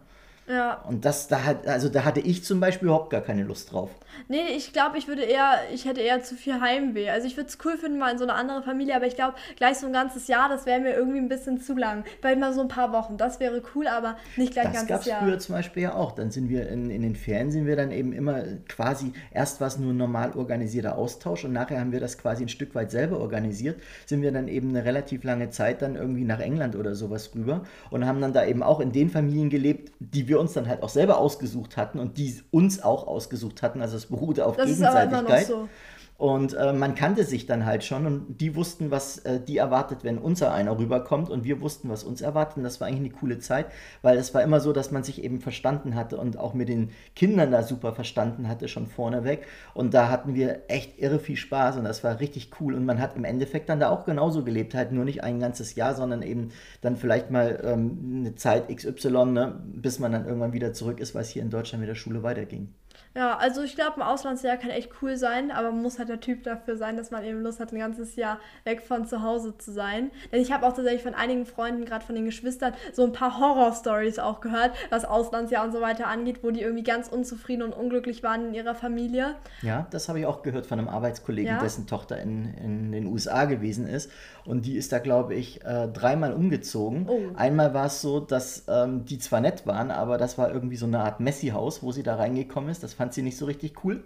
Ja. 0.47 0.81
Und 0.87 1.05
das, 1.05 1.27
da 1.27 1.43
hat, 1.43 1.67
also 1.67 1.89
da 1.89 2.05
hatte 2.05 2.19
ich 2.19 2.43
zum 2.43 2.59
Beispiel 2.59 2.87
überhaupt 2.87 3.09
gar 3.09 3.21
keine 3.21 3.43
Lust 3.43 3.71
drauf. 3.71 3.89
Nee, 4.27 4.55
ich 4.55 4.73
glaube, 4.73 4.97
ich 4.97 5.07
würde 5.07 5.23
eher, 5.23 5.53
ich 5.73 5.85
hätte 5.85 6.01
eher 6.01 6.21
zu 6.23 6.35
viel 6.35 6.59
Heimweh. 6.61 7.09
Also 7.09 7.27
ich 7.27 7.35
würde 7.35 7.49
es 7.49 7.57
cool 7.65 7.77
finden, 7.77 7.97
mal 7.97 8.11
in 8.11 8.17
so 8.17 8.23
eine 8.23 8.33
andere 8.33 8.63
Familie, 8.63 8.95
aber 8.95 9.07
ich 9.07 9.15
glaube, 9.15 9.35
gleich 9.55 9.77
so 9.77 9.87
ein 9.87 9.93
ganzes 9.93 10.27
Jahr, 10.27 10.49
das 10.49 10.65
wäre 10.65 10.79
mir 10.79 10.93
irgendwie 10.93 11.17
ein 11.17 11.29
bisschen 11.29 11.59
zu 11.59 11.73
lang. 11.75 12.03
Vielleicht 12.21 12.39
mal 12.39 12.53
so 12.53 12.61
ein 12.61 12.67
paar 12.67 12.91
Wochen, 12.93 13.17
das 13.17 13.39
wäre 13.39 13.61
cool, 13.75 13.87
aber 13.87 14.17
nicht 14.35 14.53
gleich 14.53 14.67
ein 14.67 14.73
ganzes 14.73 14.89
Jahr. 14.89 14.97
Das 14.99 15.07
gab 15.07 15.21
es 15.21 15.23
früher 15.23 15.39
zum 15.39 15.55
Beispiel 15.55 15.83
ja 15.83 15.93
auch. 15.95 16.11
Dann 16.11 16.31
sind 16.31 16.49
wir 16.49 16.69
in, 16.69 16.89
in 16.89 17.01
den 17.01 17.15
Ferien, 17.15 17.51
sind 17.51 17.65
wir 17.65 17.75
dann 17.75 17.91
eben 17.91 18.13
immer 18.13 18.43
quasi, 18.67 19.13
erst 19.31 19.61
war 19.61 19.67
es 19.67 19.77
nur 19.77 19.93
ein 19.93 19.97
normal 19.97 20.33
organisierter 20.35 20.97
Austausch 20.97 21.45
und 21.45 21.53
nachher 21.53 21.79
haben 21.79 21.91
wir 21.91 21.99
das 21.99 22.17
quasi 22.17 22.43
ein 22.43 22.49
Stück 22.49 22.75
weit 22.75 22.91
selber 22.91 23.19
organisiert, 23.19 23.81
sind 24.05 24.21
wir 24.21 24.31
dann 24.31 24.47
eben 24.47 24.69
eine 24.69 24.85
relativ 24.85 25.23
lange 25.23 25.49
Zeit 25.49 25.81
dann 25.81 25.95
irgendwie 25.95 26.23
nach 26.23 26.39
England 26.39 26.75
oder 26.75 26.95
sowas 26.95 27.31
rüber 27.35 27.63
und 27.89 28.05
haben 28.05 28.21
dann 28.21 28.33
da 28.33 28.45
eben 28.45 28.63
auch 28.63 28.79
in 28.79 28.91
den 28.91 29.09
Familien 29.09 29.49
gelebt, 29.49 29.91
die 29.99 30.27
wir 30.27 30.34
uns 30.39 30.53
dann 30.53 30.67
halt 30.67 30.83
auch 30.83 30.89
selber 30.89 31.17
ausgesucht 31.17 31.77
hatten 31.77 31.99
und 31.99 32.17
die 32.17 32.41
uns 32.51 32.81
auch 32.81 33.07
ausgesucht 33.07 33.61
hatten. 33.61 33.81
Also 33.81 33.97
es 33.97 34.07
beruhte 34.07 34.45
auf 34.45 34.57
das 34.57 34.67
Gegenseitigkeit. 34.67 35.11
Ist 35.11 35.15
aber 35.15 35.29
immer 35.29 35.39
noch 35.39 35.67
so. 35.67 35.69
Und 36.17 36.53
äh, 36.53 36.71
man 36.71 36.95
kannte 36.95 37.25
sich 37.25 37.45
dann 37.45 37.65
halt 37.65 37.83
schon 37.83 38.05
und 38.05 38.37
die 38.39 38.55
wussten, 38.55 38.89
was 38.89 39.17
äh, 39.19 39.41
die 39.41 39.57
erwartet, 39.57 40.03
wenn 40.03 40.17
unser 40.17 40.53
einer 40.53 40.77
rüberkommt 40.77 41.29
und 41.29 41.43
wir 41.43 41.59
wussten, 41.59 41.89
was 41.89 42.05
uns 42.05 42.21
erwartet. 42.21 42.57
Und 42.57 42.63
das 42.63 42.79
war 42.79 42.87
eigentlich 42.87 42.99
eine 42.99 43.19
coole 43.19 43.39
Zeit, 43.39 43.65
weil 44.01 44.17
es 44.17 44.33
war 44.33 44.41
immer 44.41 44.61
so, 44.61 44.71
dass 44.71 44.91
man 44.91 45.03
sich 45.03 45.23
eben 45.23 45.41
verstanden 45.41 45.95
hatte 45.95 46.17
und 46.17 46.37
auch 46.37 46.53
mit 46.53 46.69
den 46.69 46.91
Kindern 47.15 47.51
da 47.51 47.63
super 47.63 47.93
verstanden 47.93 48.47
hatte, 48.47 48.69
schon 48.69 48.87
vorneweg. 48.87 49.45
Und 49.73 49.93
da 49.93 50.09
hatten 50.09 50.35
wir 50.35 50.61
echt 50.69 50.99
irre 50.99 51.19
viel 51.19 51.35
Spaß 51.35 51.75
und 51.75 51.83
das 51.83 52.01
war 52.03 52.21
richtig 52.21 52.49
cool. 52.61 52.75
Und 52.75 52.85
man 52.85 53.01
hat 53.01 53.17
im 53.17 53.25
Endeffekt 53.25 53.67
dann 53.67 53.81
da 53.81 53.89
auch 53.89 54.05
genauso 54.05 54.45
gelebt, 54.45 54.73
halt 54.73 54.93
nur 54.93 55.03
nicht 55.03 55.21
ein 55.21 55.41
ganzes 55.41 55.75
Jahr, 55.75 55.95
sondern 55.95 56.21
eben 56.21 56.51
dann 56.79 56.95
vielleicht 56.95 57.29
mal 57.29 57.59
ähm, 57.65 58.21
eine 58.21 58.35
Zeit 58.35 58.73
XY, 58.73 59.25
ne, 59.25 59.61
bis 59.65 59.99
man 59.99 60.13
dann 60.13 60.25
irgendwann 60.25 60.53
wieder 60.53 60.71
zurück 60.71 61.01
ist, 61.01 61.13
weil 61.13 61.23
es 61.23 61.29
hier 61.29 61.41
in 61.41 61.49
Deutschland 61.49 61.81
mit 61.81 61.89
der 61.89 61.95
Schule 61.95 62.23
weiterging. 62.23 62.69
Ja, 63.15 63.37
also 63.37 63.63
ich 63.63 63.75
glaube, 63.75 63.97
ein 63.97 64.01
Auslandsjahr 64.01 64.57
kann 64.57 64.71
echt 64.71 64.91
cool 65.01 65.15
sein, 65.15 65.49
aber 65.49 65.71
man 65.71 65.81
muss 65.81 65.99
halt 65.99 66.09
der 66.09 66.19
Typ 66.19 66.43
dafür 66.43 66.75
sein, 66.75 66.97
dass 66.97 67.11
man 67.11 67.23
eben 67.23 67.41
Lust 67.41 67.61
hat, 67.61 67.71
ein 67.71 67.79
ganzes 67.79 68.17
Jahr 68.17 68.39
weg 68.65 68.81
von 68.81 69.05
zu 69.05 69.21
Hause 69.23 69.57
zu 69.57 69.71
sein. 69.71 70.11
Denn 70.33 70.41
ich 70.41 70.51
habe 70.51 70.65
auch 70.67 70.73
tatsächlich 70.73 71.03
von 71.03 71.15
einigen 71.15 71.45
Freunden, 71.45 71.85
gerade 71.85 72.05
von 72.05 72.15
den 72.15 72.25
Geschwistern, 72.25 72.73
so 72.91 73.03
ein 73.03 73.13
paar 73.13 73.39
Horror-Stories 73.39 74.19
auch 74.19 74.41
gehört, 74.41 74.71
was 74.89 75.05
Auslandsjahr 75.05 75.63
und 75.63 75.71
so 75.71 75.79
weiter 75.79 76.07
angeht, 76.07 76.39
wo 76.43 76.51
die 76.51 76.61
irgendwie 76.61 76.83
ganz 76.83 77.07
unzufrieden 77.07 77.63
und 77.63 77.73
unglücklich 77.73 78.21
waren 78.21 78.49
in 78.49 78.53
ihrer 78.53 78.75
Familie. 78.75 79.35
Ja, 79.61 79.87
das 79.91 80.09
habe 80.09 80.19
ich 80.19 80.25
auch 80.25 80.43
gehört 80.43 80.65
von 80.65 80.79
einem 80.79 80.89
Arbeitskollegen, 80.89 81.53
ja? 81.53 81.61
dessen 81.61 81.87
Tochter 81.87 82.19
in, 82.19 82.53
in 82.55 82.91
den 82.91 83.05
USA 83.05 83.45
gewesen 83.45 83.87
ist. 83.87 84.11
Und 84.45 84.65
die 84.65 84.75
ist 84.75 84.91
da, 84.91 84.99
glaube 84.99 85.33
ich, 85.33 85.63
äh, 85.65 85.87
dreimal 85.87 86.33
umgezogen. 86.33 87.07
Oh. 87.09 87.19
Einmal 87.35 87.73
war 87.73 87.87
es 87.87 88.01
so, 88.01 88.19
dass 88.19 88.65
ähm, 88.67 89.05
die 89.05 89.17
zwar 89.17 89.41
nett 89.41 89.65
waren, 89.65 89.89
aber 89.89 90.17
das 90.17 90.37
war 90.37 90.51
irgendwie 90.51 90.75
so 90.75 90.85
eine 90.85 90.99
Art 90.99 91.19
Messi-Haus, 91.19 91.81
wo 91.81 91.91
sie 91.91 92.03
da 92.03 92.15
reingekommen 92.15 92.69
ist. 92.69 92.83
Das 92.83 92.93
fand 92.93 93.04
sie 93.13 93.21
nicht 93.21 93.37
so 93.37 93.45
richtig 93.45 93.83
cool. 93.83 94.03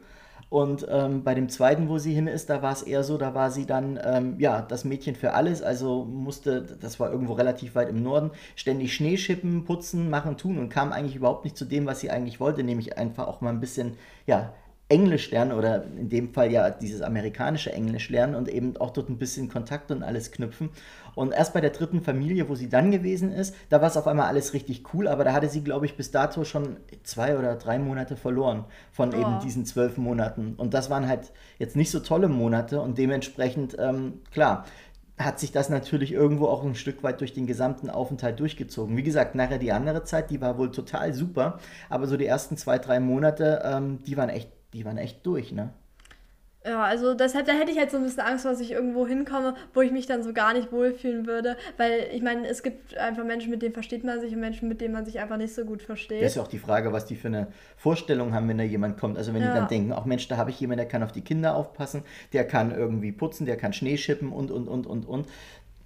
Und 0.49 0.87
ähm, 0.89 1.23
bei 1.23 1.35
dem 1.35 1.47
zweiten, 1.47 1.89
wo 1.89 1.99
sie 1.99 2.13
hin 2.13 2.25
ist, 2.25 2.49
da 2.49 2.63
war 2.63 2.73
es 2.73 2.81
eher 2.81 3.03
so, 3.03 3.17
da 3.19 3.35
war 3.35 3.51
sie 3.51 3.67
dann, 3.67 3.99
ähm, 4.03 4.35
ja, 4.39 4.63
das 4.63 4.83
Mädchen 4.83 5.15
für 5.15 5.33
alles. 5.33 5.61
Also 5.61 6.05
musste, 6.05 6.63
das 6.63 6.99
war 6.99 7.11
irgendwo 7.11 7.33
relativ 7.33 7.75
weit 7.75 7.89
im 7.89 8.01
Norden, 8.01 8.31
ständig 8.55 8.95
Schnee 8.95 9.17
schippen, 9.17 9.63
putzen, 9.65 10.09
machen, 10.09 10.37
tun 10.37 10.57
und 10.57 10.69
kam 10.69 10.91
eigentlich 10.91 11.15
überhaupt 11.15 11.43
nicht 11.43 11.55
zu 11.55 11.65
dem, 11.65 11.85
was 11.85 11.99
sie 11.99 12.09
eigentlich 12.09 12.39
wollte, 12.39 12.63
nämlich 12.63 12.97
einfach 12.97 13.27
auch 13.27 13.41
mal 13.41 13.51
ein 13.51 13.59
bisschen, 13.59 13.97
ja, 14.25 14.53
Englisch 14.89 15.29
lernen 15.29 15.51
oder 15.51 15.83
in 15.83 16.09
dem 16.09 16.33
Fall 16.33 16.51
ja 16.51 16.71
dieses 16.71 17.01
amerikanische 17.01 17.71
Englisch 17.71 18.09
lernen 18.09 18.33
und 18.33 18.49
eben 18.49 18.75
auch 18.77 18.89
dort 18.89 19.07
ein 19.07 19.19
bisschen 19.19 19.47
Kontakt 19.47 19.91
und 19.91 20.01
alles 20.01 20.31
knüpfen. 20.31 20.71
Und 21.13 21.31
erst 21.31 21.53
bei 21.53 21.61
der 21.61 21.69
dritten 21.69 22.01
Familie, 22.01 22.49
wo 22.49 22.55
sie 22.55 22.69
dann 22.69 22.89
gewesen 22.89 23.31
ist, 23.31 23.55
da 23.69 23.81
war 23.81 23.87
es 23.87 23.97
auf 23.97 24.07
einmal 24.07 24.27
alles 24.27 24.53
richtig 24.53 24.93
cool, 24.93 25.07
aber 25.07 25.23
da 25.23 25.33
hatte 25.33 25.47
sie, 25.47 25.63
glaube 25.63 25.85
ich, 25.85 25.95
bis 25.95 26.09
dato 26.09 26.43
schon 26.43 26.77
zwei 27.03 27.37
oder 27.37 27.55
drei 27.55 27.77
Monate 27.77 28.15
verloren 28.15 28.65
von 28.91 29.13
oh. 29.13 29.17
eben 29.19 29.39
diesen 29.41 29.63
zwölf 29.65 29.97
Monaten. 29.97 30.55
Und 30.57 30.73
das 30.73 30.89
waren 30.89 31.07
halt 31.07 31.31
jetzt 31.59 31.75
nicht 31.75 31.91
so 31.91 31.99
tolle 31.99 32.27
Monate 32.27 32.81
und 32.81 32.97
dementsprechend, 32.97 33.77
ähm, 33.79 34.21
klar, 34.31 34.65
hat 35.19 35.39
sich 35.39 35.51
das 35.51 35.69
natürlich 35.69 36.13
irgendwo 36.13 36.47
auch 36.47 36.63
ein 36.63 36.75
Stück 36.75 37.03
weit 37.03 37.19
durch 37.19 37.33
den 37.33 37.45
gesamten 37.45 37.89
Aufenthalt 37.89 38.39
durchgezogen. 38.39 38.95
Wie 38.95 39.03
gesagt, 39.03 39.35
nachher 39.35 39.57
die 39.59 39.73
andere 39.73 40.03
Zeit, 40.03 40.31
die 40.31 40.39
war 40.39 40.57
wohl 40.57 40.71
total 40.71 41.13
super, 41.13 41.59
aber 41.89 42.07
so 42.07 42.15
die 42.15 42.25
ersten 42.25 42.55
zwei, 42.55 42.79
drei 42.79 42.99
Monate, 43.01 43.61
ähm, 43.65 43.99
die 44.07 44.15
waren 44.15 44.29
echt, 44.29 44.49
die 44.73 44.85
waren 44.85 44.97
echt 44.97 45.25
durch, 45.25 45.51
ne? 45.51 45.73
Ja, 46.65 46.83
also 46.83 47.13
deshalb, 47.13 47.45
da 47.45 47.53
hätte 47.53 47.71
ich 47.71 47.77
halt 47.77 47.89
so 47.89 47.95
ein 47.95 48.03
bisschen 48.03 48.19
Angst, 48.19 48.43
dass 48.43 48.59
ich 48.59 48.71
irgendwo 48.71 49.07
hinkomme, 49.07 49.55
wo 49.73 49.81
ich 49.81 49.91
mich 49.91 50.07
dann 50.07 50.23
so 50.23 50.33
gar 50.33 50.53
nicht 50.53 50.73
wohlfühlen 50.73 51.25
würde. 51.25 51.55
Weil 51.77 52.09
ich 52.11 52.21
meine, 52.21 52.45
es 52.47 52.63
gibt 52.63 52.97
einfach 52.97 53.23
Menschen, 53.23 53.49
mit 53.49 53.61
denen 53.61 53.73
versteht 53.73 54.03
man 54.03 54.19
sich 54.19 54.33
und 54.33 54.41
Menschen, 54.41 54.67
mit 54.67 54.81
denen 54.81 54.93
man 54.93 55.05
sich 55.05 55.21
einfach 55.21 55.37
nicht 55.37 55.55
so 55.55 55.63
gut 55.63 55.81
versteht. 55.81 56.21
Das 56.21 56.31
ist 56.31 56.35
ja 56.35 56.41
auch 56.41 56.49
die 56.49 56.59
Frage, 56.59 56.91
was 56.91 57.05
die 57.05 57.15
für 57.15 57.29
eine 57.29 57.47
Vorstellung 57.77 58.33
haben, 58.33 58.49
wenn 58.49 58.57
da 58.57 58.65
jemand 58.65 58.97
kommt. 58.97 59.17
Also 59.17 59.33
wenn 59.33 59.41
ja. 59.41 59.53
die 59.53 59.57
dann 59.57 59.67
denken, 59.69 59.93
auch 59.93 60.03
Mensch, 60.03 60.27
da 60.27 60.35
habe 60.35 60.49
ich 60.49 60.59
jemanden, 60.59 60.79
der 60.79 60.87
kann 60.89 61.01
auf 61.01 61.13
die 61.13 61.21
Kinder 61.21 61.55
aufpassen, 61.55 62.03
der 62.33 62.45
kann 62.45 62.71
irgendwie 62.71 63.13
putzen, 63.13 63.45
der 63.45 63.55
kann 63.55 63.71
Schnee 63.71 63.95
schippen 63.95 64.33
und, 64.33 64.51
und, 64.51 64.67
und, 64.67 64.85
und, 64.85 65.07
und. 65.07 65.27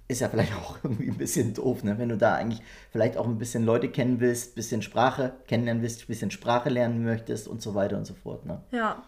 Ist 0.08 0.20
ja 0.20 0.28
vielleicht 0.28 0.54
auch 0.56 0.78
irgendwie 0.82 1.08
ein 1.08 1.16
bisschen 1.16 1.54
doof, 1.54 1.84
ne? 1.84 1.98
wenn 1.98 2.08
du 2.08 2.16
da 2.16 2.34
eigentlich 2.34 2.62
vielleicht 2.90 3.16
auch 3.16 3.26
ein 3.26 3.38
bisschen 3.38 3.64
Leute 3.64 3.88
kennen 3.88 4.20
willst, 4.20 4.52
ein 4.52 4.54
bisschen 4.54 4.82
Sprache 4.82 5.32
kennenlernen 5.46 5.82
willst, 5.82 6.02
ein 6.02 6.06
bisschen 6.06 6.30
Sprache 6.30 6.68
lernen 6.68 7.04
möchtest 7.04 7.48
und 7.48 7.62
so 7.62 7.74
weiter 7.74 7.96
und 7.96 8.06
so 8.06 8.14
fort. 8.14 8.44
Ne? 8.46 8.60
Ja. 8.70 9.02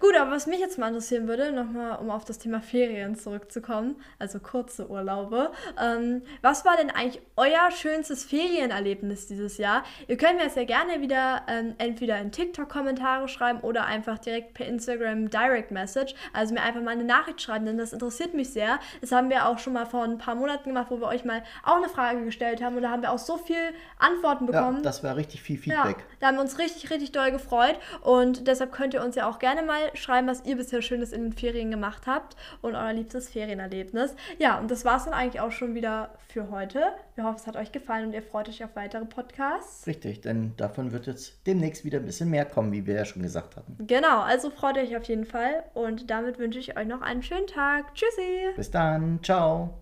Gut, 0.00 0.16
aber 0.16 0.30
was 0.30 0.46
mich 0.46 0.60
jetzt 0.60 0.78
mal 0.78 0.88
interessieren 0.88 1.28
würde, 1.28 1.52
nochmal 1.52 1.98
um 1.98 2.10
auf 2.10 2.24
das 2.24 2.38
Thema 2.38 2.60
Ferien 2.60 3.14
zurückzukommen, 3.16 3.96
also 4.18 4.38
kurze 4.38 4.88
Urlaube. 4.88 5.52
Ähm, 5.80 6.22
was 6.40 6.64
war 6.64 6.76
denn 6.76 6.90
eigentlich 6.90 7.20
euer 7.36 7.70
schönstes 7.70 8.24
Ferienerlebnis 8.24 9.26
dieses 9.26 9.58
Jahr? 9.58 9.84
Ihr 10.08 10.16
könnt 10.16 10.36
mir 10.36 10.44
das 10.44 10.54
ja 10.54 10.64
gerne 10.64 11.00
wieder 11.00 11.42
ähm, 11.48 11.74
entweder 11.78 12.18
in 12.20 12.32
TikTok-Kommentare 12.32 13.28
schreiben 13.28 13.60
oder 13.60 13.84
einfach 13.86 14.18
direkt 14.18 14.54
per 14.54 14.66
Instagram 14.66 15.30
Direct 15.30 15.70
Message. 15.70 16.14
Also 16.32 16.54
mir 16.54 16.62
einfach 16.62 16.82
mal 16.82 16.92
eine 16.92 17.04
Nachricht 17.04 17.42
schreiben, 17.42 17.66
denn 17.66 17.78
das 17.78 17.92
interessiert 17.92 18.34
mich 18.34 18.52
sehr. 18.52 18.78
Das 19.00 19.12
haben 19.12 19.30
wir 19.30 19.46
auch 19.46 19.58
schon 19.58 19.72
mal 19.72 19.86
vor 19.86 20.04
ein 20.04 20.18
paar 20.18 20.34
Monaten 20.34 20.70
gemacht, 20.70 20.86
wo 20.90 21.00
wir 21.00 21.08
euch 21.08 21.24
mal 21.24 21.42
auch 21.64 21.76
eine 21.76 21.88
Frage 21.88 22.24
gestellt 22.24 22.62
haben 22.62 22.76
und 22.76 22.82
da 22.82 22.90
haben 22.90 23.02
wir 23.02 23.12
auch 23.12 23.18
so 23.18 23.36
viel 23.36 23.56
Antworten 23.98 24.46
bekommen. 24.46 24.78
Ja, 24.78 24.82
das 24.82 25.02
war 25.02 25.16
richtig 25.16 25.42
viel 25.42 25.58
Feedback. 25.58 25.98
Ja, 25.98 26.04
da 26.20 26.26
haben 26.28 26.36
wir 26.36 26.42
uns 26.42 26.58
richtig, 26.58 26.90
richtig 26.90 27.12
doll 27.12 27.30
gefreut 27.30 27.78
und 28.00 28.46
deshalb 28.46 28.72
könnt 28.72 28.94
ihr 28.94 29.02
uns 29.02 29.16
ja 29.16 29.28
auch 29.28 29.38
gerne 29.38 29.62
mal 29.72 29.96
schreiben, 29.96 30.26
was 30.26 30.44
ihr 30.44 30.56
bisher 30.56 30.82
Schönes 30.82 31.12
in 31.12 31.22
den 31.22 31.32
Ferien 31.32 31.70
gemacht 31.70 32.06
habt 32.06 32.36
und 32.60 32.74
euer 32.74 32.92
liebstes 32.92 33.28
Ferienerlebnis. 33.30 34.14
Ja, 34.38 34.58
und 34.58 34.70
das 34.70 34.84
war 34.84 34.96
es 34.96 35.04
dann 35.04 35.14
eigentlich 35.14 35.40
auch 35.40 35.52
schon 35.52 35.74
wieder 35.74 36.10
für 36.28 36.50
heute. 36.50 36.82
Wir 37.14 37.24
hoffen, 37.24 37.36
es 37.38 37.46
hat 37.46 37.56
euch 37.56 37.72
gefallen 37.72 38.06
und 38.06 38.12
ihr 38.12 38.22
freut 38.22 38.48
euch 38.48 38.62
auf 38.64 38.74
weitere 38.74 39.04
Podcasts. 39.04 39.86
Richtig, 39.86 40.20
denn 40.20 40.54
davon 40.56 40.92
wird 40.92 41.06
jetzt 41.06 41.46
demnächst 41.46 41.84
wieder 41.84 41.98
ein 41.98 42.06
bisschen 42.06 42.30
mehr 42.30 42.44
kommen, 42.44 42.72
wie 42.72 42.86
wir 42.86 42.94
ja 42.94 43.04
schon 43.04 43.22
gesagt 43.22 43.56
hatten. 43.56 43.76
Genau, 43.86 44.20
also 44.20 44.50
freut 44.50 44.76
euch 44.76 44.96
auf 44.96 45.04
jeden 45.04 45.24
Fall 45.24 45.64
und 45.74 46.10
damit 46.10 46.38
wünsche 46.38 46.58
ich 46.58 46.76
euch 46.76 46.86
noch 46.86 47.02
einen 47.02 47.22
schönen 47.22 47.46
Tag. 47.46 47.94
Tschüssi. 47.94 48.54
Bis 48.56 48.70
dann. 48.70 49.20
Ciao. 49.22 49.81